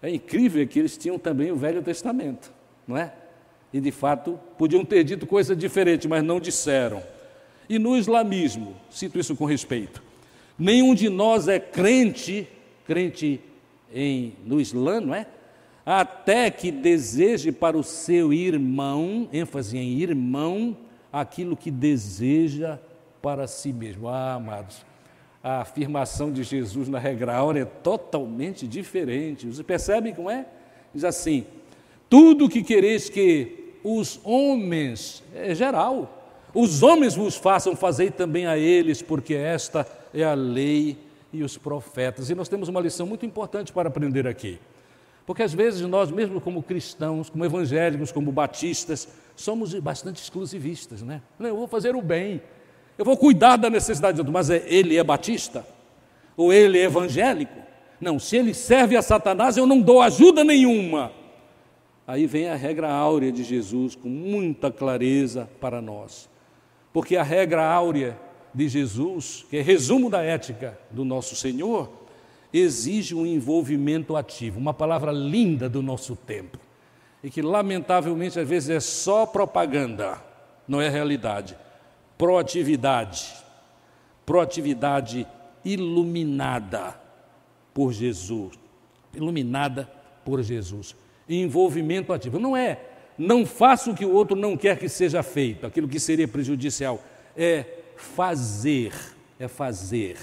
É 0.00 0.08
incrível 0.08 0.64
que 0.64 0.78
eles 0.78 0.96
tinham 0.96 1.18
também 1.18 1.50
o 1.50 1.56
Velho 1.56 1.82
Testamento, 1.82 2.52
não 2.86 2.96
é? 2.96 3.12
E 3.72 3.80
de 3.80 3.90
fato 3.90 4.38
podiam 4.56 4.84
ter 4.84 5.02
dito 5.02 5.26
coisa 5.26 5.56
diferente, 5.56 6.06
mas 6.06 6.22
não 6.22 6.38
disseram. 6.38 7.02
E 7.68 7.80
no 7.80 7.96
islamismo, 7.96 8.76
cito 8.88 9.18
isso 9.18 9.34
com 9.34 9.44
respeito, 9.44 10.00
nenhum 10.56 10.94
de 10.94 11.08
nós 11.08 11.48
é 11.48 11.58
crente, 11.58 12.46
crente 12.86 13.40
em, 13.92 14.34
no 14.46 14.60
Islã, 14.60 15.00
não 15.00 15.12
é? 15.16 15.26
até 15.84 16.48
que 16.48 16.70
deseje 16.70 17.50
para 17.50 17.76
o 17.76 17.82
seu 17.82 18.32
irmão, 18.32 19.28
ênfase 19.32 19.76
em 19.76 19.98
irmão, 19.98 20.76
aquilo 21.12 21.56
que 21.56 21.70
deseja 21.70 22.78
para 23.20 23.46
si 23.46 23.72
mesmo. 23.72 24.08
Ah, 24.08 24.34
amados, 24.34 24.84
a 25.42 25.60
afirmação 25.60 26.32
de 26.32 26.42
Jesus 26.42 26.88
na 26.88 26.98
regra 26.98 27.34
áurea 27.34 27.62
é 27.62 27.64
totalmente 27.64 28.66
diferente. 28.66 29.46
Você 29.46 29.62
percebe 29.62 30.12
como 30.12 30.30
é? 30.30 30.46
Diz 30.94 31.04
assim: 31.04 31.46
tudo 32.08 32.48
que 32.48 32.62
quereis 32.62 33.08
que 33.08 33.74
os 33.84 34.20
homens, 34.22 35.22
é 35.34 35.54
geral, 35.54 36.22
os 36.54 36.82
homens 36.82 37.14
vos 37.14 37.36
façam, 37.36 37.74
fazer 37.74 38.12
também 38.12 38.46
a 38.46 38.56
eles, 38.56 39.02
porque 39.02 39.34
esta 39.34 39.86
é 40.12 40.22
a 40.22 40.34
lei 40.34 40.98
e 41.32 41.42
os 41.42 41.56
profetas. 41.56 42.30
E 42.30 42.34
nós 42.34 42.48
temos 42.48 42.68
uma 42.68 42.80
lição 42.80 43.06
muito 43.06 43.24
importante 43.24 43.72
para 43.72 43.88
aprender 43.88 44.26
aqui. 44.26 44.58
Porque 45.24 45.42
às 45.42 45.54
vezes 45.54 45.80
nós, 45.82 46.10
mesmo 46.10 46.40
como 46.40 46.62
cristãos, 46.62 47.30
como 47.30 47.44
evangélicos, 47.44 48.12
como 48.12 48.30
batistas, 48.30 49.08
somos 49.36 49.74
bastante 49.74 50.22
exclusivistas, 50.22 51.02
né? 51.02 51.22
Eu 51.38 51.56
vou 51.56 51.66
fazer 51.66 51.94
o 51.96 52.02
bem, 52.02 52.42
eu 52.98 53.04
vou 53.04 53.16
cuidar 53.16 53.56
da 53.56 53.70
necessidade 53.70 54.16
do 54.16 54.20
outro, 54.20 54.32
mas 54.32 54.50
é, 54.50 54.62
ele 54.66 54.96
é 54.96 55.04
batista? 55.04 55.66
Ou 56.36 56.52
ele 56.52 56.78
é 56.78 56.84
evangélico? 56.84 57.60
Não, 58.00 58.18
se 58.18 58.36
ele 58.36 58.52
serve 58.52 58.96
a 58.96 59.02
Satanás, 59.02 59.56
eu 59.56 59.66
não 59.66 59.80
dou 59.80 60.02
ajuda 60.02 60.42
nenhuma. 60.42 61.12
Aí 62.06 62.26
vem 62.26 62.48
a 62.48 62.56
regra 62.56 62.90
áurea 62.90 63.30
de 63.30 63.44
Jesus 63.44 63.94
com 63.94 64.08
muita 64.08 64.70
clareza 64.70 65.48
para 65.60 65.80
nós. 65.80 66.28
Porque 66.92 67.16
a 67.16 67.22
regra 67.22 67.64
áurea 67.64 68.18
de 68.54 68.68
Jesus, 68.68 69.46
que 69.48 69.56
é 69.56 69.62
resumo 69.62 70.10
da 70.10 70.22
ética 70.22 70.78
do 70.90 71.04
nosso 71.04 71.36
Senhor, 71.36 71.90
exige 72.52 73.14
um 73.14 73.24
envolvimento 73.24 74.14
ativo, 74.14 74.58
uma 74.58 74.74
palavra 74.74 75.10
linda 75.10 75.68
do 75.68 75.80
nosso 75.80 76.14
tempo, 76.14 76.58
e 77.22 77.30
que 77.30 77.42
lamentavelmente 77.42 78.38
às 78.38 78.48
vezes 78.48 78.70
é 78.70 78.80
só 78.80 79.26
propaganda, 79.26 80.22
não 80.66 80.80
é 80.80 80.88
realidade. 80.88 81.56
Proatividade, 82.18 83.32
proatividade 84.24 85.26
iluminada 85.64 86.98
por 87.72 87.92
Jesus, 87.92 88.58
iluminada 89.14 89.90
por 90.24 90.42
Jesus. 90.42 90.94
Envolvimento 91.28 92.12
ativo. 92.12 92.38
Não 92.38 92.56
é 92.56 92.92
não 93.16 93.44
faça 93.44 93.90
o 93.90 93.94
que 93.94 94.04
o 94.04 94.12
outro 94.12 94.36
não 94.36 94.56
quer 94.56 94.78
que 94.78 94.88
seja 94.88 95.22
feito, 95.22 95.66
aquilo 95.66 95.88
que 95.88 96.00
seria 96.00 96.26
prejudicial. 96.26 97.00
É 97.36 97.64
fazer, 97.96 98.92
é 99.38 99.48
fazer. 99.48 100.16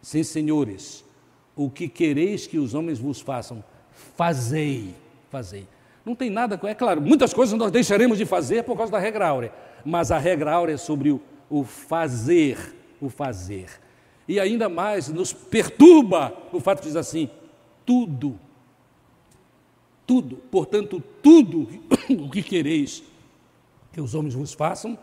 Sim, 0.00 0.22
senhores, 0.22 1.04
o 1.54 1.68
que 1.68 1.88
quereis 1.88 2.46
que 2.46 2.58
os 2.58 2.74
homens 2.74 2.98
vos 2.98 3.20
façam, 3.20 3.62
fazei, 4.16 4.94
fazei. 5.28 5.66
Não 6.10 6.16
tem 6.16 6.28
nada, 6.28 6.58
é 6.64 6.74
claro, 6.74 7.00
muitas 7.00 7.32
coisas 7.32 7.56
nós 7.56 7.70
deixaremos 7.70 8.18
de 8.18 8.26
fazer 8.26 8.64
por 8.64 8.76
causa 8.76 8.90
da 8.90 8.98
regra 8.98 9.28
áurea, 9.28 9.52
mas 9.84 10.10
a 10.10 10.18
regra 10.18 10.52
áurea 10.52 10.74
é 10.74 10.76
sobre 10.76 11.12
o, 11.12 11.20
o 11.48 11.62
fazer, 11.62 12.74
o 13.00 13.08
fazer. 13.08 13.68
E 14.26 14.40
ainda 14.40 14.68
mais 14.68 15.08
nos 15.08 15.32
perturba 15.32 16.36
o 16.52 16.58
fato 16.58 16.80
de 16.80 16.88
dizer 16.88 16.98
assim, 16.98 17.30
tudo, 17.86 18.40
tudo, 20.04 20.38
portanto, 20.50 21.00
tudo 21.22 21.68
o 22.10 22.28
que 22.28 22.42
quereis 22.42 23.04
que 23.92 24.00
os 24.00 24.12
homens 24.12 24.34
vos 24.34 24.52
façam, 24.52 24.98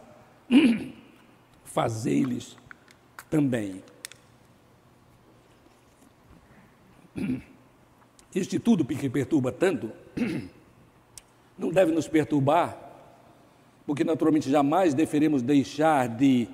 fazei-lhes 1.63 2.57
também. 3.29 3.81
Este 8.35 8.59
tudo 8.59 8.83
que 8.83 9.09
perturba 9.09 9.53
tanto, 9.53 9.89
não 11.57 11.69
deve 11.69 11.91
nos 11.91 12.07
perturbar, 12.07 12.77
porque 13.85 14.03
naturalmente 14.03 14.49
jamais 14.49 14.93
deveremos 14.93 15.41
deixar 15.41 16.07
de, 16.07 16.47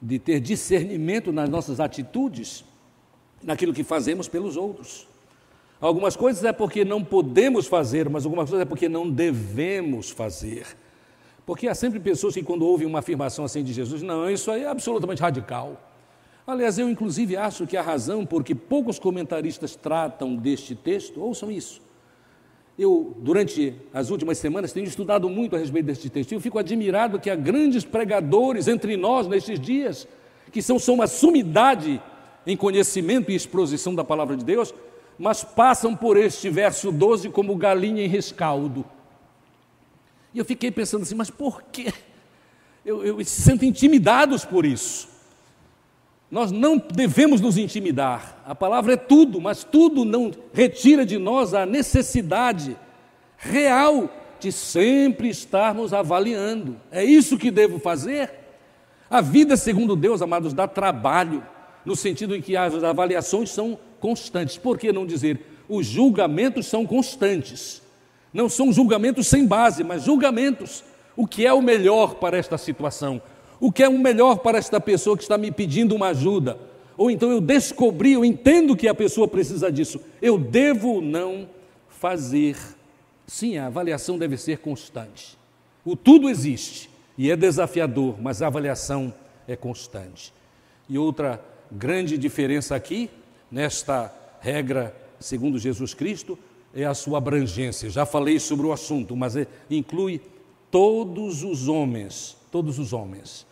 de 0.00 0.18
ter 0.18 0.40
discernimento 0.40 1.32
nas 1.32 1.48
nossas 1.48 1.80
atitudes, 1.80 2.64
naquilo 3.42 3.72
que 3.72 3.84
fazemos 3.84 4.28
pelos 4.28 4.56
outros. 4.56 5.06
Algumas 5.80 6.16
coisas 6.16 6.42
é 6.44 6.52
porque 6.52 6.84
não 6.84 7.04
podemos 7.04 7.66
fazer, 7.66 8.08
mas 8.08 8.24
algumas 8.24 8.48
coisas 8.48 8.66
é 8.66 8.68
porque 8.68 8.88
não 8.88 9.08
devemos 9.08 10.10
fazer. 10.10 10.66
Porque 11.44 11.68
há 11.68 11.74
sempre 11.74 12.00
pessoas 12.00 12.34
que, 12.34 12.42
quando 12.42 12.66
ouvem 12.66 12.86
uma 12.86 12.98
afirmação 12.98 13.44
assim 13.44 13.62
de 13.62 13.72
Jesus, 13.72 14.02
não, 14.02 14.28
isso 14.28 14.50
aí 14.50 14.62
é 14.62 14.68
absolutamente 14.68 15.22
radical. 15.22 15.80
Aliás, 16.46 16.78
eu 16.78 16.88
inclusive 16.88 17.36
acho 17.36 17.66
que 17.66 17.76
a 17.76 17.82
razão 17.82 18.24
por 18.24 18.42
que 18.42 18.54
poucos 18.54 18.98
comentaristas 18.98 19.76
tratam 19.76 20.34
deste 20.34 20.74
texto, 20.74 21.20
ouçam 21.20 21.50
isso. 21.50 21.82
Eu, 22.78 23.16
durante 23.18 23.74
as 23.92 24.10
últimas 24.10 24.36
semanas, 24.38 24.72
tenho 24.72 24.86
estudado 24.86 25.28
muito 25.30 25.56
a 25.56 25.58
respeito 25.58 25.86
deste 25.86 26.10
texto. 26.10 26.32
Eu 26.32 26.40
fico 26.40 26.58
admirado 26.58 27.18
que 27.18 27.30
há 27.30 27.34
grandes 27.34 27.84
pregadores 27.84 28.68
entre 28.68 28.96
nós 28.96 29.26
nestes 29.26 29.58
dias, 29.58 30.06
que 30.52 30.60
são, 30.60 30.78
são 30.78 30.94
uma 30.94 31.06
sumidade 31.06 32.00
em 32.46 32.56
conhecimento 32.56 33.30
e 33.30 33.34
exposição 33.34 33.94
da 33.94 34.04
palavra 34.04 34.36
de 34.36 34.44
Deus, 34.44 34.74
mas 35.18 35.42
passam 35.42 35.96
por 35.96 36.18
este 36.18 36.50
verso 36.50 36.92
12 36.92 37.30
como 37.30 37.56
galinha 37.56 38.04
em 38.04 38.08
rescaldo. 38.08 38.84
E 40.34 40.38
eu 40.38 40.44
fiquei 40.44 40.70
pensando 40.70 41.02
assim, 41.02 41.14
mas 41.14 41.30
por 41.30 41.62
quê? 41.62 41.92
Eu, 42.84 43.02
eu 43.02 43.24
se 43.24 43.40
sentem 43.42 43.70
intimidados 43.70 44.44
por 44.44 44.66
isso. 44.66 45.08
Nós 46.30 46.50
não 46.50 46.76
devemos 46.76 47.40
nos 47.40 47.56
intimidar. 47.56 48.42
A 48.44 48.54
palavra 48.54 48.94
é 48.94 48.96
tudo, 48.96 49.40
mas 49.40 49.62
tudo 49.62 50.04
não 50.04 50.32
retira 50.52 51.06
de 51.06 51.18
nós 51.18 51.54
a 51.54 51.64
necessidade 51.64 52.76
real 53.36 54.10
de 54.40 54.50
sempre 54.50 55.28
estarmos 55.28 55.92
avaliando. 55.92 56.76
É 56.90 57.04
isso 57.04 57.38
que 57.38 57.50
devo 57.50 57.78
fazer? 57.78 58.30
A 59.08 59.20
vida, 59.20 59.56
segundo 59.56 59.94
Deus, 59.94 60.20
amados, 60.20 60.52
dá 60.52 60.66
trabalho, 60.66 61.42
no 61.84 61.94
sentido 61.94 62.34
em 62.34 62.42
que 62.42 62.56
as 62.56 62.82
avaliações 62.82 63.50
são 63.50 63.78
constantes. 64.00 64.56
Por 64.56 64.78
que 64.78 64.92
não 64.92 65.06
dizer 65.06 65.40
os 65.68 65.86
julgamentos 65.86 66.66
são 66.66 66.84
constantes? 66.84 67.80
Não 68.32 68.48
são 68.48 68.72
julgamentos 68.72 69.28
sem 69.28 69.46
base, 69.46 69.84
mas 69.84 70.02
julgamentos. 70.02 70.82
O 71.16 71.26
que 71.26 71.46
é 71.46 71.52
o 71.52 71.62
melhor 71.62 72.16
para 72.16 72.36
esta 72.36 72.58
situação? 72.58 73.22
O 73.60 73.72
que 73.72 73.82
é 73.82 73.88
o 73.88 73.98
melhor 73.98 74.38
para 74.38 74.58
esta 74.58 74.80
pessoa 74.80 75.16
que 75.16 75.22
está 75.22 75.38
me 75.38 75.50
pedindo 75.50 75.94
uma 75.94 76.08
ajuda. 76.08 76.58
Ou 76.96 77.10
então 77.10 77.30
eu 77.30 77.40
descobri, 77.40 78.12
eu 78.12 78.24
entendo 78.24 78.76
que 78.76 78.88
a 78.88 78.94
pessoa 78.94 79.28
precisa 79.28 79.70
disso. 79.70 80.00
Eu 80.20 80.38
devo 80.38 80.94
ou 80.94 81.02
não 81.02 81.48
fazer. 81.88 82.56
Sim, 83.26 83.58
a 83.58 83.66
avaliação 83.66 84.18
deve 84.18 84.36
ser 84.36 84.58
constante. 84.58 85.36
O 85.84 85.94
tudo 85.94 86.28
existe 86.28 86.90
e 87.18 87.30
é 87.30 87.36
desafiador, 87.36 88.16
mas 88.20 88.42
a 88.42 88.46
avaliação 88.46 89.12
é 89.46 89.56
constante. 89.56 90.32
E 90.88 90.98
outra 90.98 91.42
grande 91.70 92.16
diferença 92.16 92.74
aqui, 92.74 93.10
nesta 93.50 94.12
regra 94.40 94.94
segundo 95.18 95.58
Jesus 95.58 95.94
Cristo, 95.94 96.38
é 96.74 96.84
a 96.84 96.94
sua 96.94 97.18
abrangência. 97.18 97.88
Já 97.88 98.04
falei 98.04 98.38
sobre 98.38 98.66
o 98.66 98.72
assunto, 98.72 99.16
mas 99.16 99.36
é, 99.36 99.46
inclui 99.70 100.20
todos 100.70 101.42
os 101.42 101.68
homens, 101.68 102.36
todos 102.50 102.78
os 102.78 102.92
homens. 102.92 103.46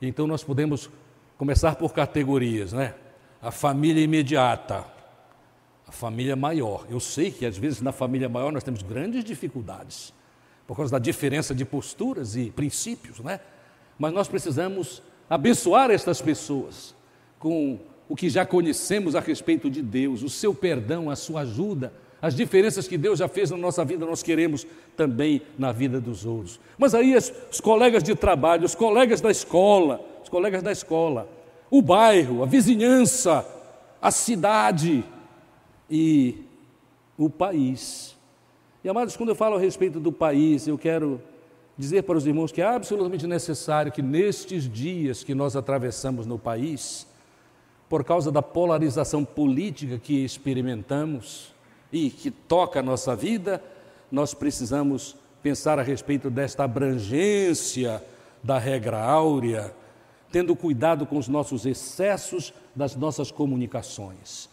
Então 0.00 0.26
nós 0.26 0.42
podemos 0.42 0.90
começar 1.36 1.76
por 1.76 1.92
categorias, 1.92 2.72
né? 2.72 2.94
A 3.40 3.50
família 3.50 4.02
imediata, 4.02 4.84
a 5.86 5.92
família 5.92 6.36
maior. 6.36 6.86
Eu 6.88 7.00
sei 7.00 7.30
que 7.30 7.46
às 7.46 7.56
vezes 7.56 7.80
na 7.80 7.92
família 7.92 8.28
maior 8.28 8.52
nós 8.52 8.62
temos 8.62 8.82
grandes 8.82 9.24
dificuldades 9.24 10.12
por 10.66 10.76
causa 10.76 10.92
da 10.92 10.98
diferença 10.98 11.54
de 11.54 11.64
posturas 11.64 12.36
e 12.36 12.50
princípios, 12.50 13.18
né? 13.20 13.40
Mas 13.98 14.12
nós 14.12 14.28
precisamos 14.28 15.02
abençoar 15.28 15.90
estas 15.90 16.22
pessoas 16.22 16.94
com 17.38 17.78
o 18.08 18.16
que 18.16 18.28
já 18.28 18.46
conhecemos 18.46 19.14
a 19.14 19.20
respeito 19.20 19.70
de 19.70 19.82
Deus, 19.82 20.22
o 20.22 20.28
seu 20.28 20.54
perdão, 20.54 21.10
a 21.10 21.16
sua 21.16 21.40
ajuda, 21.42 21.92
as 22.22 22.34
diferenças 22.34 22.86
que 22.86 22.98
Deus 22.98 23.18
já 23.18 23.28
fez 23.28 23.50
na 23.50 23.56
nossa 23.56 23.84
vida, 23.84 24.04
nós 24.04 24.22
queremos 24.22 24.66
também 24.96 25.40
na 25.58 25.72
vida 25.72 26.00
dos 26.00 26.26
outros. 26.26 26.60
Mas 26.76 26.94
aí 26.94 27.16
os, 27.16 27.32
os 27.50 27.60
colegas 27.60 28.02
de 28.02 28.14
trabalho, 28.14 28.64
os 28.64 28.74
colegas 28.74 29.20
da 29.20 29.30
escola, 29.30 30.00
os 30.22 30.28
colegas 30.28 30.62
da 30.62 30.70
escola, 30.70 31.28
o 31.70 31.80
bairro, 31.80 32.42
a 32.42 32.46
vizinhança, 32.46 33.46
a 34.02 34.10
cidade 34.10 35.04
e 35.90 36.36
o 37.16 37.30
país. 37.30 38.16
E 38.82 38.88
amados, 38.88 39.16
quando 39.16 39.30
eu 39.30 39.34
falo 39.34 39.56
a 39.56 39.60
respeito 39.60 40.00
do 40.00 40.10
país, 40.10 40.66
eu 40.66 40.78
quero 40.78 41.20
dizer 41.76 42.02
para 42.02 42.16
os 42.16 42.26
irmãos 42.26 42.52
que 42.52 42.60
é 42.60 42.66
absolutamente 42.66 43.26
necessário 43.26 43.90
que 43.90 44.02
nestes 44.02 44.68
dias 44.68 45.24
que 45.24 45.34
nós 45.34 45.56
atravessamos 45.56 46.26
no 46.26 46.38
país, 46.38 47.06
por 47.88 48.04
causa 48.04 48.30
da 48.30 48.42
polarização 48.42 49.24
política 49.24 49.98
que 49.98 50.24
experimentamos, 50.24 51.52
e 51.92 52.10
que 52.10 52.30
toca 52.30 52.80
a 52.80 52.82
nossa 52.82 53.14
vida, 53.16 53.62
nós 54.10 54.34
precisamos 54.34 55.16
pensar 55.42 55.78
a 55.78 55.82
respeito 55.82 56.30
desta 56.30 56.64
abrangência 56.64 58.02
da 58.42 58.58
regra 58.58 59.02
áurea, 59.02 59.74
tendo 60.30 60.54
cuidado 60.54 61.06
com 61.06 61.18
os 61.18 61.28
nossos 61.28 61.66
excessos 61.66 62.52
das 62.74 62.94
nossas 62.94 63.30
comunicações, 63.30 64.48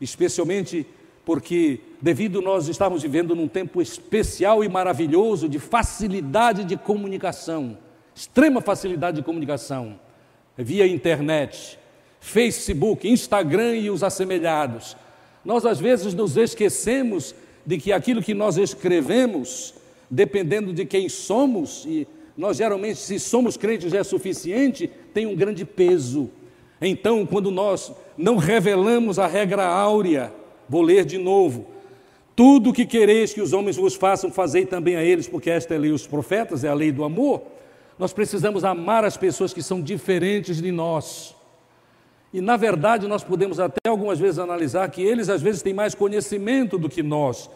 especialmente 0.00 0.86
porque, 1.24 1.80
devido 2.00 2.40
nós 2.40 2.66
estarmos 2.66 3.02
vivendo 3.02 3.36
num 3.36 3.46
tempo 3.46 3.80
especial 3.80 4.64
e 4.64 4.68
maravilhoso 4.68 5.48
de 5.48 5.58
facilidade 5.58 6.64
de 6.64 6.76
comunicação, 6.76 7.78
extrema 8.14 8.60
facilidade 8.60 9.18
de 9.18 9.22
comunicação, 9.22 9.98
via 10.56 10.86
internet, 10.86 11.78
Facebook, 12.20 13.08
Instagram 13.08 13.76
e 13.76 13.90
os 13.90 14.02
assemelhados, 14.02 14.96
nós 15.44 15.64
às 15.64 15.80
vezes 15.80 16.14
nos 16.14 16.36
esquecemos 16.36 17.34
de 17.64 17.78
que 17.78 17.92
aquilo 17.92 18.22
que 18.22 18.34
nós 18.34 18.56
escrevemos, 18.56 19.74
dependendo 20.10 20.72
de 20.72 20.84
quem 20.84 21.08
somos, 21.08 21.84
e 21.86 22.06
nós 22.36 22.56
geralmente, 22.56 22.98
se 22.98 23.18
somos 23.18 23.56
crentes, 23.56 23.92
já 23.92 23.98
é 23.98 24.04
suficiente, 24.04 24.90
tem 25.12 25.26
um 25.26 25.36
grande 25.36 25.64
peso. 25.64 26.30
Então, 26.80 27.26
quando 27.26 27.50
nós 27.50 27.92
não 28.16 28.36
revelamos 28.36 29.18
a 29.18 29.26
regra 29.26 29.66
áurea, 29.66 30.32
vou 30.68 30.82
ler 30.82 31.04
de 31.04 31.18
novo: 31.18 31.66
tudo 32.34 32.70
o 32.70 32.72
que 32.72 32.86
quereis 32.86 33.34
que 33.34 33.42
os 33.42 33.52
homens 33.52 33.76
vos 33.76 33.94
façam, 33.94 34.32
fazei 34.32 34.64
também 34.64 34.96
a 34.96 35.04
eles, 35.04 35.28
porque 35.28 35.50
esta 35.50 35.74
é 35.74 35.76
a 35.76 35.80
lei 35.80 35.90
dos 35.90 36.06
profetas, 36.06 36.64
é 36.64 36.68
a 36.68 36.74
lei 36.74 36.90
do 36.90 37.04
amor. 37.04 37.42
Nós 37.98 38.14
precisamos 38.14 38.64
amar 38.64 39.04
as 39.04 39.18
pessoas 39.18 39.52
que 39.52 39.62
são 39.62 39.80
diferentes 39.80 40.62
de 40.62 40.72
nós. 40.72 41.36
E, 42.32 42.40
na 42.40 42.56
verdade, 42.56 43.08
nós 43.08 43.24
podemos 43.24 43.58
até 43.58 43.88
algumas 43.88 44.18
vezes 44.18 44.38
analisar 44.38 44.88
que 44.88 45.02
eles, 45.02 45.28
às 45.28 45.42
vezes, 45.42 45.62
têm 45.62 45.74
mais 45.74 45.94
conhecimento 45.94 46.78
do 46.78 46.88
que 46.88 47.02
nós. 47.02 47.50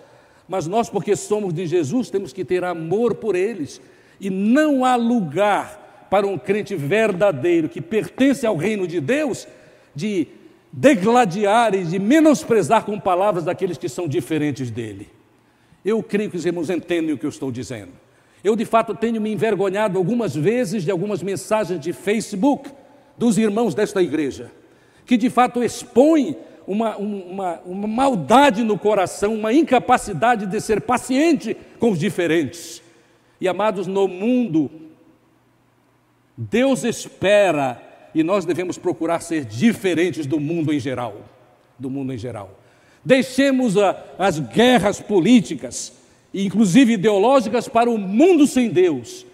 Mas 0.49 0.67
nós, 0.67 0.91
porque 0.91 1.15
somos 1.15 1.55
de 1.55 1.67
Jesus, 1.67 2.11
temos 2.11 2.33
que 2.33 2.45
ter 2.45 2.65
amor 2.65 3.15
por 3.15 3.37
eles. 3.37 3.81
E 4.21 4.29
não 4.29 4.85
há 4.85 4.97
lugar 4.97 6.07
para 6.11 6.27
um 6.27 6.37
crente 6.37 6.75
verdadeiro 6.75 7.69
que 7.69 7.81
pertence 7.81 8.45
ao 8.45 8.57
reino 8.57 8.87
de 8.87 9.01
Deus 9.01 9.47
de 9.95 10.27
degladiar 10.73 11.73
e 11.73 11.85
de 11.85 12.01
menosprezar 12.01 12.85
com 12.85 12.99
palavras 12.99 13.45
daqueles 13.45 13.79
que 13.79 13.89
são 13.89 14.09
diferentes 14.09 14.73
dele. 14.73 15.09
Eu 15.85 16.03
creio 16.03 16.31
que 16.31 16.37
os 16.37 16.45
irmãos 16.45 16.69
entendem 16.69 17.13
o 17.13 17.19
que 17.19 17.27
eu 17.27 17.31
estou 17.31 17.53
dizendo. 17.53 17.93
Eu, 18.43 18.57
de 18.57 18.65
fato, 18.65 18.95
tenho 18.95 19.21
me 19.21 19.33
envergonhado 19.33 19.99
algumas 19.99 20.35
vezes 20.35 20.83
de 20.83 20.91
algumas 20.91 21.23
mensagens 21.23 21.81
de 21.81 21.93
Facebook 21.93 22.71
dos 23.17 23.39
irmãos 23.39 23.73
desta 23.75 24.03
igreja 24.03 24.51
que 25.07 25.17
de 25.17 25.31
fato 25.31 25.63
expõe 25.63 26.37
uma, 26.67 26.97
uma, 26.97 27.61
uma 27.65 27.89
maldade 27.89 28.63
no 28.63 28.79
coração, 28.79 29.35
uma 29.35 29.53
incapacidade 29.53 30.47
de 30.47 30.61
ser 30.61 30.81
paciente 30.81 31.57
com 31.79 31.91
os 31.91 31.99
diferentes. 31.99 32.83
E 33.41 33.47
amados, 33.47 33.87
no 33.87 34.09
mundo, 34.09 34.71
Deus 36.37 36.85
espera 36.85 37.81
e 38.15 38.23
nós 38.23 38.45
devemos 38.45 38.79
procurar 38.79 39.21
ser 39.21 39.45
diferentes 39.45 40.27
do 40.27 40.41
mundo 40.41 40.73
em 40.73 40.81
geral. 40.81 41.17
Do 41.79 41.91
mundo 41.91 42.13
em 42.13 42.19
geral. 42.19 42.59
Deixemos 43.05 43.77
a, 43.77 44.03
as 44.19 44.39
guerras 44.39 45.01
políticas, 45.01 45.93
inclusive 46.33 46.95
ideológicas, 46.95 47.69
para 47.69 47.91
o 47.91 47.99
mundo 47.99 48.47
sem 48.47 48.71
Deus. 48.71 49.27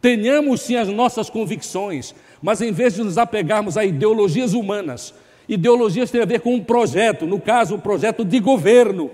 Tenhamos 0.00 0.60
sim 0.60 0.76
as 0.76 0.88
nossas 0.88 1.28
convicções, 1.28 2.14
mas 2.42 2.60
em 2.60 2.72
vez 2.72 2.94
de 2.94 3.02
nos 3.02 3.18
apegarmos 3.18 3.76
a 3.76 3.84
ideologias 3.84 4.52
humanas, 4.52 5.14
ideologias 5.48 6.10
têm 6.10 6.22
a 6.22 6.26
ver 6.26 6.40
com 6.40 6.54
um 6.54 6.62
projeto, 6.62 7.26
no 7.26 7.40
caso, 7.40 7.74
um 7.74 7.80
projeto 7.80 8.24
de 8.24 8.40
governo, 8.40 9.10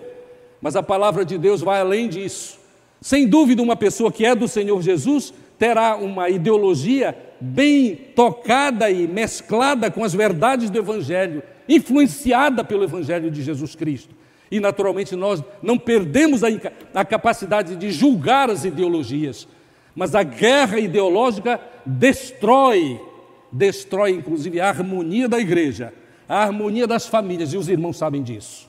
mas 0.60 0.76
a 0.76 0.82
palavra 0.82 1.24
de 1.24 1.36
Deus 1.38 1.60
vai 1.60 1.80
além 1.80 2.08
disso. 2.08 2.58
Sem 3.00 3.26
dúvida, 3.26 3.62
uma 3.62 3.76
pessoa 3.76 4.12
que 4.12 4.24
é 4.24 4.34
do 4.34 4.46
Senhor 4.46 4.80
Jesus 4.80 5.34
terá 5.58 5.96
uma 5.96 6.28
ideologia 6.28 7.16
bem 7.40 7.94
tocada 8.14 8.90
e 8.90 9.06
mesclada 9.06 9.90
com 9.90 10.04
as 10.04 10.14
verdades 10.14 10.70
do 10.70 10.78
Evangelho, 10.78 11.42
influenciada 11.68 12.64
pelo 12.64 12.84
Evangelho 12.84 13.30
de 13.30 13.42
Jesus 13.42 13.74
Cristo. 13.74 14.14
E, 14.50 14.60
naturalmente, 14.60 15.16
nós 15.16 15.42
não 15.62 15.78
perdemos 15.78 16.44
a, 16.44 16.48
a 16.94 17.04
capacidade 17.04 17.74
de 17.74 17.90
julgar 17.90 18.50
as 18.50 18.64
ideologias, 18.64 19.48
mas 19.94 20.14
a 20.14 20.22
guerra 20.22 20.78
ideológica 20.78 21.60
destrói, 21.84 23.00
destrói 23.52 24.12
inclusive 24.12 24.60
a 24.60 24.68
harmonia 24.68 25.28
da 25.28 25.38
igreja, 25.38 25.92
a 26.28 26.42
harmonia 26.42 26.86
das 26.86 27.06
famílias, 27.06 27.52
e 27.52 27.56
os 27.56 27.68
irmãos 27.68 27.98
sabem 27.98 28.22
disso. 28.22 28.68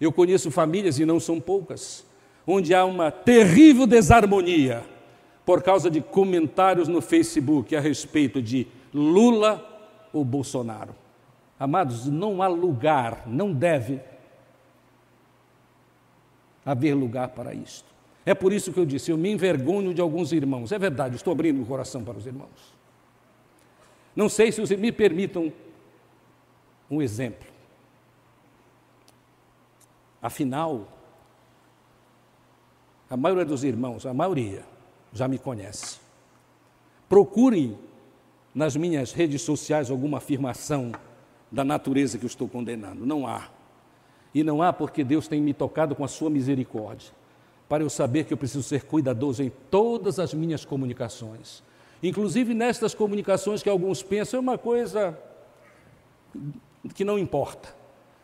Eu 0.00 0.10
conheço 0.10 0.50
famílias, 0.50 0.98
e 0.98 1.06
não 1.06 1.20
são 1.20 1.40
poucas, 1.40 2.04
onde 2.46 2.74
há 2.74 2.84
uma 2.84 3.10
terrível 3.10 3.86
desarmonia 3.86 4.82
por 5.46 5.62
causa 5.62 5.90
de 5.90 6.00
comentários 6.00 6.88
no 6.88 7.00
Facebook 7.00 7.76
a 7.76 7.80
respeito 7.80 8.42
de 8.42 8.66
Lula 8.92 9.64
ou 10.12 10.24
Bolsonaro. 10.24 10.94
Amados, 11.58 12.06
não 12.06 12.42
há 12.42 12.48
lugar, 12.48 13.24
não 13.26 13.52
deve 13.52 14.00
haver 16.64 16.94
lugar 16.94 17.28
para 17.28 17.54
isto. 17.54 17.94
É 18.26 18.34
por 18.34 18.52
isso 18.52 18.72
que 18.72 18.80
eu 18.80 18.86
disse: 18.86 19.10
eu 19.10 19.18
me 19.18 19.30
envergonho 19.30 19.92
de 19.94 20.00
alguns 20.00 20.32
irmãos. 20.32 20.72
É 20.72 20.78
verdade, 20.78 21.16
estou 21.16 21.32
abrindo 21.32 21.62
o 21.62 21.66
coração 21.66 22.02
para 22.02 22.16
os 22.16 22.26
irmãos. 22.26 22.73
Não 24.14 24.28
sei 24.28 24.52
se 24.52 24.76
me 24.76 24.92
permitam 24.92 25.52
um 26.90 27.02
exemplo. 27.02 27.48
Afinal, 30.22 30.88
a 33.10 33.16
maioria 33.16 33.44
dos 33.44 33.64
irmãos, 33.64 34.06
a 34.06 34.14
maioria, 34.14 34.64
já 35.12 35.28
me 35.28 35.38
conhece. 35.38 35.98
Procurem 37.08 37.78
nas 38.54 38.76
minhas 38.76 39.12
redes 39.12 39.42
sociais 39.42 39.90
alguma 39.90 40.18
afirmação 40.18 40.92
da 41.50 41.64
natureza 41.64 42.18
que 42.18 42.24
eu 42.24 42.28
estou 42.28 42.48
condenando. 42.48 43.04
Não 43.04 43.26
há. 43.26 43.48
E 44.34 44.42
não 44.42 44.62
há 44.62 44.72
porque 44.72 45.04
Deus 45.04 45.28
tem 45.28 45.40
me 45.40 45.52
tocado 45.52 45.94
com 45.94 46.04
a 46.04 46.08
sua 46.08 46.30
misericórdia 46.30 47.12
para 47.68 47.82
eu 47.82 47.90
saber 47.90 48.24
que 48.24 48.32
eu 48.32 48.36
preciso 48.36 48.62
ser 48.62 48.84
cuidadoso 48.84 49.42
em 49.42 49.50
todas 49.70 50.18
as 50.18 50.34
minhas 50.34 50.64
comunicações. 50.64 51.62
Inclusive 52.04 52.52
nestas 52.52 52.92
comunicações 52.94 53.62
que 53.62 53.68
alguns 53.68 54.02
pensam 54.02 54.36
é 54.36 54.40
uma 54.42 54.58
coisa 54.58 55.18
que 56.94 57.02
não 57.02 57.18
importa. 57.18 57.74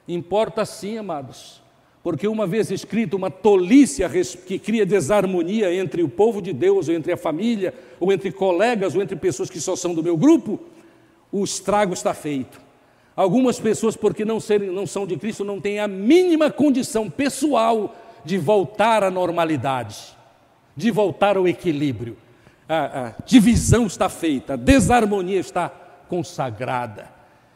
Importa 0.07 0.67
sim, 0.67 0.99
amados, 0.99 1.63
porque 2.03 2.29
uma 2.29 2.47
vez 2.47 2.71
escrito 2.71 3.17
uma 3.17 3.31
tolice 3.31 4.03
que 4.47 4.59
cria 4.59 4.85
desarmonia 4.85 5.75
entre 5.75 6.03
o 6.03 6.11
povo 6.11 6.43
de 6.43 6.53
Deus, 6.53 6.89
ou 6.89 6.95
entre 6.95 7.11
a 7.11 7.17
família, 7.17 7.73
ou 7.99 8.13
entre 8.13 8.31
colegas, 8.31 8.95
ou 8.95 9.01
entre 9.01 9.17
pessoas 9.17 9.49
que 9.49 9.59
só 9.59 9.75
são 9.75 9.95
do 9.95 10.03
meu 10.03 10.17
grupo, 10.17 10.61
o 11.33 11.43
estrago 11.43 11.95
está 11.95 12.13
feito. 12.13 12.61
Algumas 13.17 13.59
pessoas, 13.59 13.97
porque 13.97 14.27
não, 14.27 14.41
serem, 14.41 14.71
não 14.71 14.87
são 14.87 15.07
de 15.07 15.17
Cristo, 15.17 15.43
não 15.43 15.59
têm 15.59 15.79
a 15.79 15.89
mínima 15.89 16.51
condição 16.51 17.09
pessoal 17.09 17.97
de 18.27 18.37
voltar 18.37 19.03
à 19.03 19.11
normalidade, 19.11 20.15
de 20.77 20.91
voltar 20.91 21.39
ao 21.39 21.49
equilíbrio. 21.49 22.19
A, 22.73 23.09
a 23.09 23.15
divisão 23.25 23.87
está 23.87 24.09
feita, 24.09 24.53
a 24.53 24.57
desarmonia 24.57 25.41
está 25.41 25.69
consagrada. 26.09 27.11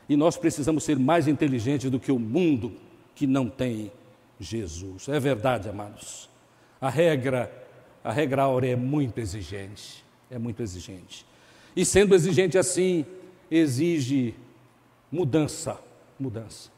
E 0.09 0.17
nós 0.17 0.37
precisamos 0.37 0.83
ser 0.83 0.99
mais 0.99 1.29
inteligentes 1.29 1.89
do 1.89 2.01
que 2.01 2.11
o 2.11 2.19
mundo 2.19 2.73
que 3.15 3.27
não 3.27 3.49
tem 3.49 3.93
Jesus. 4.41 5.09
É 5.09 5.21
verdade, 5.21 5.69
amados. 5.69 6.29
A 6.81 6.91
regra, 6.91 7.51
a 8.03 8.13
regra 8.13 8.43
áurea 8.43 8.73
é 8.73 8.77
muito 8.77 9.21
exigente, 9.21 10.05
é 10.29 10.39
muito 10.39 10.61
exigente. 10.61 11.25
E 11.77 11.85
sendo 11.85 12.15
exigente 12.15 12.59
assim, 12.59 13.07
exige 13.49 14.35
mudança, 15.11 15.79
mudança. 16.19 16.71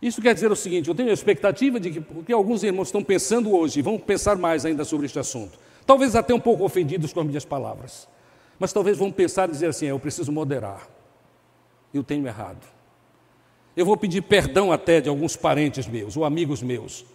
Isso 0.00 0.22
quer 0.22 0.34
dizer 0.34 0.52
o 0.52 0.56
seguinte: 0.56 0.88
eu 0.88 0.94
tenho 0.94 1.10
a 1.10 1.12
expectativa 1.14 1.80
de 1.80 1.90
que, 1.90 2.00
porque 2.00 2.32
alguns 2.32 2.62
irmãos 2.62 2.88
estão 2.88 3.02
pensando 3.02 3.50
hoje, 3.54 3.82
vão 3.82 3.98
pensar 3.98 4.36
mais 4.36 4.64
ainda 4.64 4.84
sobre 4.84 5.06
este 5.06 5.18
assunto, 5.18 5.58
talvez 5.88 6.14
até 6.14 6.34
um 6.34 6.38
pouco 6.38 6.62
ofendidos 6.64 7.14
com 7.14 7.20
as 7.20 7.26
minhas 7.26 7.46
palavras, 7.46 8.06
mas 8.58 8.74
talvez 8.74 8.98
vão 8.98 9.10
pensar 9.10 9.48
e 9.48 9.52
dizer 9.52 9.70
assim: 9.70 9.86
eu 9.86 9.98
preciso 9.98 10.30
moderar, 10.30 10.86
eu 11.94 12.04
tenho 12.04 12.26
errado. 12.26 12.66
Eu 13.74 13.86
vou 13.86 13.96
pedir 13.96 14.20
perdão 14.20 14.70
até 14.70 15.00
de 15.00 15.08
alguns 15.08 15.34
parentes 15.34 15.86
meus 15.86 16.14
ou 16.14 16.26
amigos 16.26 16.62
meus, 16.62 17.06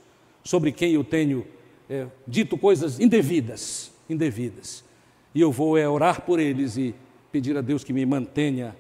sobre 0.44 0.72
quem 0.72 0.94
eu 0.94 1.04
tenho 1.04 1.46
é, 1.88 2.08
dito 2.28 2.58
coisas 2.58 3.00
indevidas, 3.00 3.92
indevidas. 4.10 4.84
E 5.36 5.42
eu 5.42 5.52
vou 5.52 5.78
é, 5.78 5.88
orar 5.88 6.22
por 6.22 6.40
eles 6.40 6.76
e 6.76 6.96
pedir 7.32 7.56
a 7.56 7.62
Deus 7.62 7.84
que 7.84 7.94
me 7.94 8.04
mantenha 8.08 8.76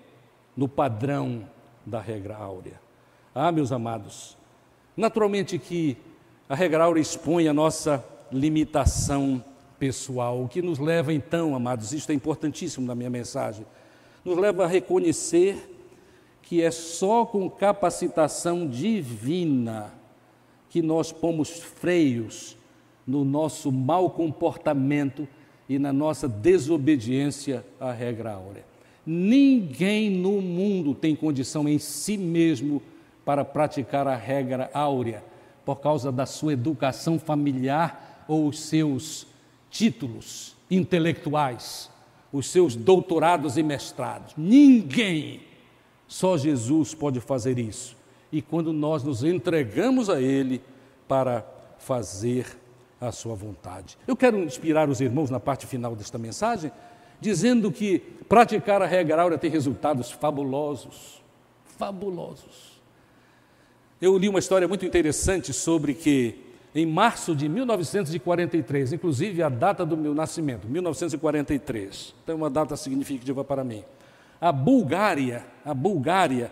no 0.58 0.67
padrão 0.67 1.47
da 1.86 1.99
regra 1.99 2.36
áurea. 2.36 2.82
Ah, 3.36 3.51
meus 3.51 3.71
amados, 3.71 4.36
naturalmente 4.97 5.60
que 5.60 5.97
a 6.49 6.56
regra 6.56 6.84
áurea 6.84 7.01
expõe 7.01 7.47
a 7.47 7.53
nossa 7.53 8.03
limitação 8.32 9.43
pessoal, 9.84 10.41
o 10.41 10.48
que 10.48 10.62
nos 10.62 10.80
leva 10.80 11.13
então, 11.13 11.54
amados, 11.54 11.91
isto 11.91 12.10
é 12.10 12.15
importantíssimo 12.15 12.88
na 12.88 12.96
minha 12.96 13.10
mensagem, 13.10 13.65
nos 14.24 14.38
leva 14.38 14.63
a 14.63 14.67
reconhecer 14.67 15.58
que 16.41 16.62
é 16.62 16.72
só 16.72 17.26
com 17.26 17.50
capacitação 17.50 18.65
divina 18.65 19.93
que 20.69 20.82
nós 20.82 21.12
pomos 21.12 21.60
freios 21.60 22.56
no 23.06 23.26
nosso 23.26 23.74
mau 23.74 24.10
comportamento 24.10 25.28
e 25.67 25.78
na 25.78 25.91
nossa 25.91 26.30
desobediência 26.30 27.65
à 27.78 27.91
regra 27.91 28.36
áurea. 28.36 28.63
Ninguém 29.06 30.10
no 30.10 30.41
mundo 30.41 30.96
tem 30.96 31.13
condição 31.13 31.67
em 31.67 31.78
si 31.78 32.15
mesmo 32.15 32.82
para 33.26 33.43
praticar 33.43 34.08
a 34.08 34.15
regra 34.15 34.72
áurea, 34.74 35.22
por 35.65 35.82
causa 35.82 36.10
da 36.10 36.26
sua 36.26 36.54
educação 36.54 37.19
familiar 37.19 38.24
ou 38.30 38.48
os 38.48 38.62
seus 38.62 39.33
títulos 39.74 40.56
intelectuais, 40.70 41.90
os 42.32 42.48
seus 42.48 42.76
doutorados 42.76 43.58
e 43.58 43.64
mestrados. 43.64 44.34
Ninguém, 44.38 45.42
só 46.08 46.38
Jesus 46.38 46.94
pode 46.94 47.20
fazer 47.20 47.58
isso. 47.58 47.98
E 48.32 48.40
quando 48.42 48.72
nós 48.72 49.04
nos 49.04 49.24
entregamos 49.24 50.10
a 50.10 50.22
Ele 50.22 50.62
para 51.08 51.46
fazer 51.80 52.46
a 53.02 53.12
sua 53.12 53.36
vontade. 53.36 53.98
Eu 54.08 54.16
quero 54.16 54.38
inspirar 54.40 54.90
os 54.90 55.02
irmãos 55.02 55.30
na 55.30 55.40
parte 55.40 55.66
final 55.66 55.96
desta 55.96 56.18
mensagem, 56.18 56.72
dizendo 57.20 57.72
que 57.72 58.00
praticar 58.30 58.82
a 58.82 58.86
regra 58.86 59.22
áurea 59.22 59.38
tem 59.38 59.50
resultados 59.50 60.12
fabulosos. 60.12 61.22
Fabulosos. 61.78 62.82
Eu 64.00 64.18
li 64.18 64.30
uma 64.30 64.40
história 64.40 64.68
muito 64.68 64.86
interessante 64.86 65.52
sobre 65.52 65.94
que 65.94 66.53
em 66.76 66.86
março 66.86 67.36
de 67.36 67.48
1943, 67.48 68.94
inclusive 68.94 69.44
a 69.44 69.50
data 69.50 69.86
do 69.86 69.96
meu 69.96 70.16
nascimento, 70.16 70.68
1943, 70.68 72.16
então 72.24 72.34
é 72.34 72.36
uma 72.36 72.50
data 72.50 72.76
significativa 72.76 73.44
para 73.44 73.64
mim. 73.64 73.84
A 74.42 74.52
Bulgária, 74.52 75.46
a 75.64 75.74
Bulgária 75.74 76.52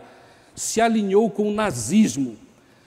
se 0.54 0.80
alinhou 0.80 1.30
com 1.30 1.50
o 1.50 1.54
nazismo 1.54 2.38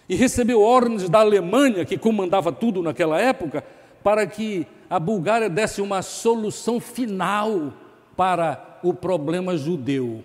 e 0.08 0.14
recebeu 0.14 0.60
ordens 0.60 1.08
da 1.08 1.20
Alemanha, 1.20 1.84
que 1.84 1.98
comandava 1.98 2.52
tudo 2.52 2.82
naquela 2.82 3.20
época, 3.20 3.64
para 4.02 4.26
que 4.26 4.66
a 4.88 4.98
Bulgária 5.00 5.48
desse 5.48 5.80
uma 5.80 6.02
solução 6.02 6.78
final 6.78 7.72
para 8.16 8.78
o 8.82 8.94
problema 8.94 9.56
judeu. 9.56 10.22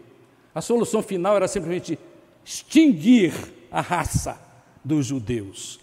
A 0.53 0.61
solução 0.61 1.01
final 1.01 1.35
era 1.35 1.47
simplesmente 1.47 1.97
extinguir 2.43 3.33
a 3.71 3.81
raça 3.81 4.39
dos 4.83 5.05
judeus. 5.05 5.79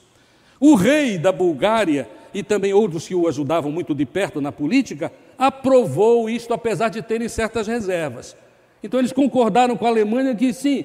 O 0.61 0.75
rei 0.75 1.19
da 1.19 1.33
Bulgária 1.33 2.09
e 2.33 2.43
também 2.43 2.72
outros 2.72 3.09
que 3.09 3.14
o 3.14 3.26
ajudavam 3.26 3.72
muito 3.72 3.95
de 3.95 4.05
perto 4.05 4.41
na 4.41 4.53
política 4.53 5.12
aprovou 5.39 6.28
isto, 6.28 6.53
apesar 6.53 6.89
de 6.89 7.03
terem 7.03 7.28
certas 7.28 7.66
reservas. 7.66 8.37
Então 8.83 9.01
eles 9.01 9.12
concordaram 9.12 9.76
com 9.76 9.87
a 9.87 9.89
Alemanha 9.89 10.35
que 10.35 10.53
sim, 10.53 10.85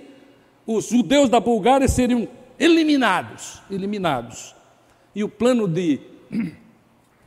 os 0.65 0.87
judeus 0.87 1.29
da 1.29 1.39
Bulgária 1.39 1.87
seriam 1.87 2.27
eliminados, 2.57 3.61
eliminados. 3.69 4.55
E 5.13 5.23
o 5.23 5.29
plano 5.29 5.67
de, 5.67 5.99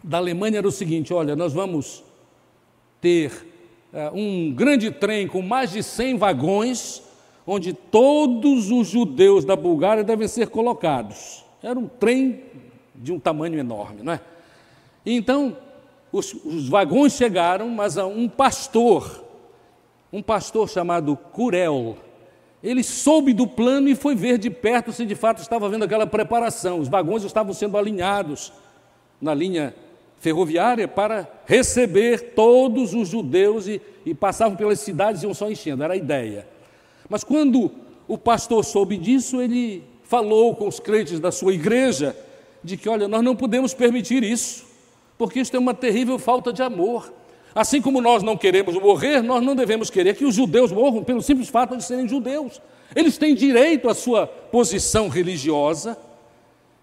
da 0.02 0.18
Alemanha 0.18 0.58
era 0.58 0.68
o 0.68 0.72
seguinte: 0.72 1.12
olha, 1.12 1.36
nós 1.36 1.52
vamos 1.52 2.02
ter 3.00 3.30
uh, 3.92 4.18
um 4.18 4.52
grande 4.54 4.90
trem 4.90 5.28
com 5.28 5.42
mais 5.42 5.72
de 5.72 5.82
100 5.82 6.16
vagões 6.16 7.02
onde 7.46 7.74
todos 7.74 8.70
os 8.70 8.88
judeus 8.88 9.44
da 9.44 9.54
Bulgária 9.54 10.02
devem 10.02 10.26
ser 10.26 10.48
colocados. 10.48 11.43
Era 11.64 11.78
um 11.78 11.88
trem 11.88 12.42
de 12.94 13.10
um 13.10 13.18
tamanho 13.18 13.58
enorme, 13.58 14.02
não 14.02 14.12
é? 14.12 14.20
então, 15.04 15.56
os, 16.12 16.34
os 16.44 16.68
vagões 16.68 17.14
chegaram, 17.14 17.70
mas 17.70 17.96
um 17.96 18.28
pastor, 18.28 19.24
um 20.12 20.22
pastor 20.22 20.68
chamado 20.68 21.16
Curel, 21.16 21.96
ele 22.62 22.82
soube 22.82 23.32
do 23.32 23.46
plano 23.46 23.88
e 23.88 23.94
foi 23.94 24.14
ver 24.14 24.36
de 24.36 24.50
perto 24.50 24.92
se 24.92 25.06
de 25.06 25.14
fato 25.14 25.40
estava 25.40 25.64
havendo 25.64 25.84
aquela 25.84 26.06
preparação. 26.06 26.78
Os 26.80 26.88
vagões 26.88 27.24
estavam 27.24 27.54
sendo 27.54 27.78
alinhados 27.78 28.52
na 29.20 29.34
linha 29.34 29.74
ferroviária 30.18 30.86
para 30.86 31.26
receber 31.46 32.34
todos 32.34 32.92
os 32.92 33.08
judeus 33.08 33.66
e, 33.66 33.80
e 34.04 34.14
passavam 34.14 34.56
pelas 34.56 34.80
cidades 34.80 35.22
e 35.22 35.26
iam 35.26 35.32
só 35.32 35.50
enchendo, 35.50 35.82
era 35.82 35.94
a 35.94 35.96
ideia. 35.96 36.46
Mas 37.08 37.24
quando 37.24 37.70
o 38.06 38.18
pastor 38.18 38.64
soube 38.64 38.98
disso, 38.98 39.40
ele 39.40 39.93
falou 40.14 40.54
com 40.54 40.68
os 40.68 40.78
crentes 40.78 41.18
da 41.18 41.32
sua 41.32 41.52
igreja 41.52 42.16
de 42.62 42.76
que, 42.76 42.88
olha, 42.88 43.08
nós 43.08 43.20
não 43.20 43.34
podemos 43.34 43.74
permitir 43.74 44.22
isso, 44.22 44.64
porque 45.18 45.40
isso 45.40 45.56
é 45.56 45.58
uma 45.58 45.74
terrível 45.74 46.20
falta 46.20 46.52
de 46.52 46.62
amor. 46.62 47.12
Assim 47.52 47.82
como 47.82 48.00
nós 48.00 48.22
não 48.22 48.36
queremos 48.36 48.76
morrer, 48.76 49.22
nós 49.22 49.42
não 49.42 49.56
devemos 49.56 49.90
querer 49.90 50.14
que 50.14 50.24
os 50.24 50.36
judeus 50.36 50.70
morram 50.70 51.02
pelo 51.02 51.20
simples 51.20 51.48
fato 51.48 51.76
de 51.76 51.82
serem 51.82 52.08
judeus. 52.08 52.62
Eles 52.94 53.18
têm 53.18 53.34
direito 53.34 53.88
à 53.88 53.94
sua 53.94 54.24
posição 54.24 55.08
religiosa. 55.08 55.98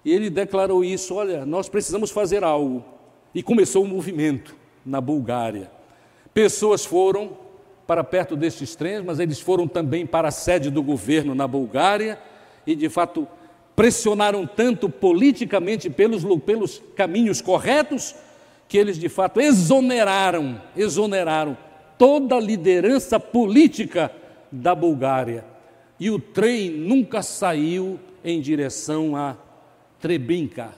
E 0.04 0.12
ele 0.12 0.30
declarou 0.30 0.84
isso: 0.84 1.16
olha, 1.16 1.46
nós 1.46 1.70
precisamos 1.70 2.12
fazer 2.12 2.44
algo. 2.44 2.84
E 3.34 3.42
começou 3.42 3.86
um 3.86 3.88
movimento 3.88 4.58
na 4.86 5.00
Bulgária. 5.00 5.72
Pessoas 6.34 6.84
foram 6.84 7.38
para 7.88 8.04
perto 8.04 8.36
destes 8.36 8.76
trens, 8.76 9.02
mas 9.06 9.22
eles 9.22 9.40
foram 9.40 9.70
também 9.70 10.06
para 10.06 10.28
a 10.28 10.32
sede 10.32 10.70
do 10.70 10.84
governo 10.84 11.34
na 11.34 11.48
Bulgária 11.48 12.20
e, 12.66 12.76
de 12.76 12.89
fato, 12.89 13.28
pressionaram 13.76 14.45
tanto 14.45 14.89
politicamente 14.89 15.89
pelos, 15.89 16.24
pelos 16.41 16.82
caminhos 16.95 17.41
corretos 17.41 18.16
que 18.68 18.78
eles 18.78 18.97
de 18.97 19.09
fato 19.09 19.41
exoneraram, 19.41 20.62
exoneraram 20.76 21.57
toda 21.97 22.36
a 22.36 22.39
liderança 22.39 23.20
política 23.20 24.12
da 24.51 24.74
Bulgária. 24.74 25.45
E 25.99 26.09
o 26.09 26.18
trem 26.18 26.70
nunca 26.70 27.22
saiu 27.22 27.99
em 28.24 28.39
direção 28.39 29.16
a 29.16 29.36
Treblinka. 29.99 30.74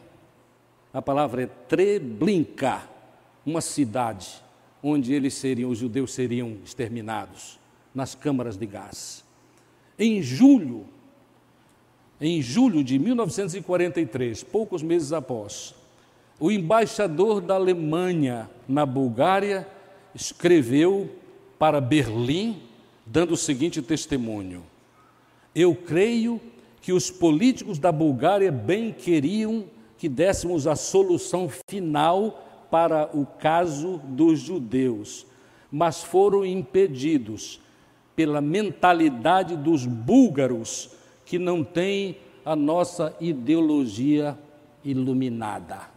A 0.93 1.01
palavra 1.01 1.43
é 1.43 1.47
Treblinka, 1.47 2.81
uma 3.45 3.61
cidade 3.61 4.43
onde 4.81 5.13
eles 5.13 5.33
seriam, 5.33 5.69
os 5.69 5.77
judeus 5.77 6.13
seriam 6.13 6.57
exterminados, 6.63 7.57
nas 7.95 8.13
câmaras 8.13 8.57
de 8.57 8.65
gás. 8.65 9.23
Em 9.97 10.21
julho, 10.21 10.85
em 12.25 12.41
julho 12.41 12.83
de 12.83 12.97
1943, 12.97 14.43
poucos 14.43 14.81
meses 14.81 15.11
após, 15.11 15.75
o 16.39 16.49
embaixador 16.49 17.41
da 17.41 17.55
Alemanha 17.55 18.49
na 18.67 18.85
Bulgária 18.85 19.67
escreveu 20.15 21.09
para 21.59 21.81
Berlim, 21.81 22.61
dando 23.05 23.33
o 23.33 23.37
seguinte 23.37 23.81
testemunho: 23.81 24.63
Eu 25.53 25.75
creio 25.75 26.39
que 26.81 26.93
os 26.93 27.11
políticos 27.11 27.77
da 27.77 27.91
Bulgária 27.91 28.51
bem 28.51 28.93
queriam 28.93 29.65
que 29.97 30.07
dessemos 30.07 30.65
a 30.65 30.77
solução 30.77 31.49
final 31.69 32.67
para 32.71 33.09
o 33.13 33.25
caso 33.25 34.01
dos 34.05 34.39
judeus, 34.39 35.25
mas 35.69 36.01
foram 36.01 36.45
impedidos 36.45 37.59
pela 38.15 38.39
mentalidade 38.39 39.57
dos 39.57 39.85
búlgaros 39.85 41.02
que 41.33 41.39
não 41.39 41.63
têm 41.63 42.15
a 42.45 42.55
nossa 42.55 43.17
ideologia 43.19 44.37
iluminada. 44.83 45.89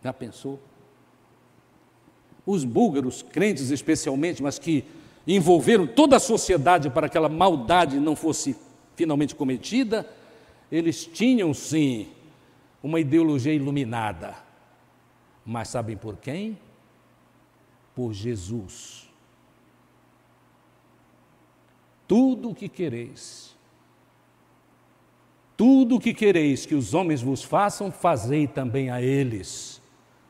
Já 0.00 0.12
pensou? 0.12 0.60
Os 2.46 2.62
búlgaros, 2.62 3.20
crentes 3.20 3.70
especialmente, 3.70 4.40
mas 4.40 4.60
que 4.60 4.84
envolveram 5.26 5.88
toda 5.88 6.18
a 6.18 6.20
sociedade 6.20 6.88
para 6.88 7.08
que 7.08 7.18
aquela 7.18 7.28
maldade 7.28 7.98
não 7.98 8.14
fosse 8.14 8.56
finalmente 8.94 9.34
cometida, 9.34 10.08
eles 10.70 11.04
tinham 11.04 11.52
sim 11.52 12.12
uma 12.80 13.00
ideologia 13.00 13.52
iluminada. 13.52 14.36
Mas 15.44 15.66
sabem 15.66 15.96
por 15.96 16.16
quem? 16.16 16.56
Por 17.92 18.12
Jesus. 18.12 19.07
Tudo 22.08 22.50
o 22.50 22.54
que 22.54 22.68
quereis, 22.68 23.54
tudo 25.56 25.96
o 25.96 26.00
que 26.00 26.12
quereis 26.12 26.66
que 26.66 26.74
os 26.74 26.94
homens 26.94 27.22
vos 27.22 27.44
façam, 27.44 27.92
fazei 27.92 28.48
também 28.48 28.90
a 28.90 29.00
eles 29.00 29.78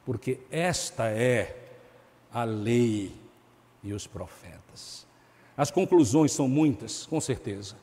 porque 0.08 0.40
esta 0.50 1.10
é 1.10 1.54
a 2.32 2.42
lei 2.42 3.12
e 3.84 3.92
os 3.92 4.06
profetas. 4.06 5.06
As 5.54 5.70
conclusões 5.70 6.32
são 6.32 6.48
muitas, 6.48 7.04
com 7.04 7.20
certeza. 7.20 7.76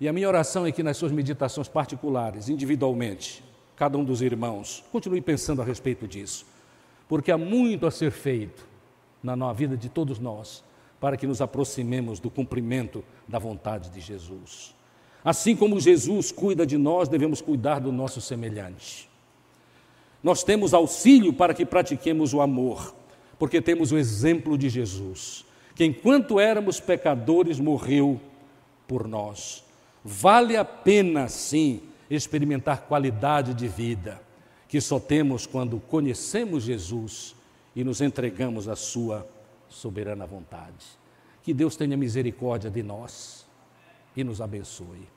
E 0.00 0.06
a 0.06 0.12
minha 0.12 0.28
oração 0.28 0.64
é 0.64 0.70
que 0.70 0.84
nas 0.84 0.96
suas 0.96 1.10
meditações 1.10 1.66
particulares, 1.66 2.48
individualmente, 2.48 3.42
cada 3.74 3.98
um 3.98 4.04
dos 4.04 4.22
irmãos, 4.22 4.84
continue 4.92 5.20
pensando 5.20 5.62
a 5.62 5.64
respeito 5.64 6.06
disso, 6.06 6.46
porque 7.08 7.32
há 7.32 7.36
muito 7.36 7.88
a 7.88 7.90
ser 7.90 8.12
feito 8.12 8.64
na 9.20 9.52
vida 9.52 9.76
de 9.76 9.88
todos 9.88 10.20
nós 10.20 10.62
para 11.04 11.18
que 11.18 11.26
nos 11.26 11.42
aproximemos 11.42 12.18
do 12.18 12.30
cumprimento 12.30 13.04
da 13.28 13.38
vontade 13.38 13.90
de 13.90 14.00
Jesus. 14.00 14.74
Assim 15.22 15.54
como 15.54 15.78
Jesus 15.78 16.32
cuida 16.32 16.64
de 16.64 16.78
nós, 16.78 17.10
devemos 17.10 17.42
cuidar 17.42 17.78
do 17.78 17.92
nosso 17.92 18.22
semelhante. 18.22 19.06
Nós 20.22 20.42
temos 20.42 20.72
auxílio 20.72 21.30
para 21.30 21.52
que 21.52 21.66
pratiquemos 21.66 22.32
o 22.32 22.40
amor, 22.40 22.94
porque 23.38 23.60
temos 23.60 23.92
o 23.92 23.98
exemplo 23.98 24.56
de 24.56 24.70
Jesus, 24.70 25.44
que 25.74 25.84
enquanto 25.84 26.40
éramos 26.40 26.80
pecadores 26.80 27.60
morreu 27.60 28.18
por 28.88 29.06
nós. 29.06 29.62
Vale 30.02 30.56
a 30.56 30.64
pena, 30.64 31.28
sim, 31.28 31.82
experimentar 32.08 32.86
qualidade 32.86 33.52
de 33.52 33.68
vida, 33.68 34.22
que 34.66 34.80
só 34.80 34.98
temos 34.98 35.44
quando 35.44 35.78
conhecemos 35.80 36.62
Jesus 36.62 37.36
e 37.76 37.84
nos 37.84 38.00
entregamos 38.00 38.68
à 38.68 38.74
Sua 38.74 39.33
soberana 39.74 40.26
vontade. 40.26 40.86
Que 41.42 41.52
Deus 41.52 41.76
tenha 41.76 41.96
misericórdia 41.96 42.70
de 42.70 42.82
nós 42.82 43.46
e 44.16 44.24
nos 44.24 44.40
abençoe. 44.40 45.08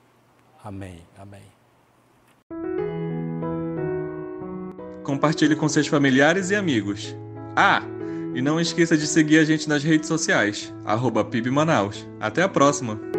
Amém. 0.63 1.01
Amém. 1.17 1.57
compartilhe 5.07 5.55
com 5.55 5.69
seus 5.69 5.87
familiares 5.87 6.49
e 6.49 6.55
amigos. 6.55 7.15
Ah, 7.55 7.81
e 8.35 8.41
não 8.41 8.59
esqueça 8.59 8.97
de 8.97 9.07
seguir 9.07 9.39
a 9.39 9.45
gente 9.45 9.69
nas 9.69 9.81
redes 9.81 10.09
sociais, 10.09 10.73
arroba 10.83 11.23
PIB 11.23 11.49
Manaus. 11.49 12.05
Até 12.19 12.43
a 12.43 12.49
próxima! 12.49 13.16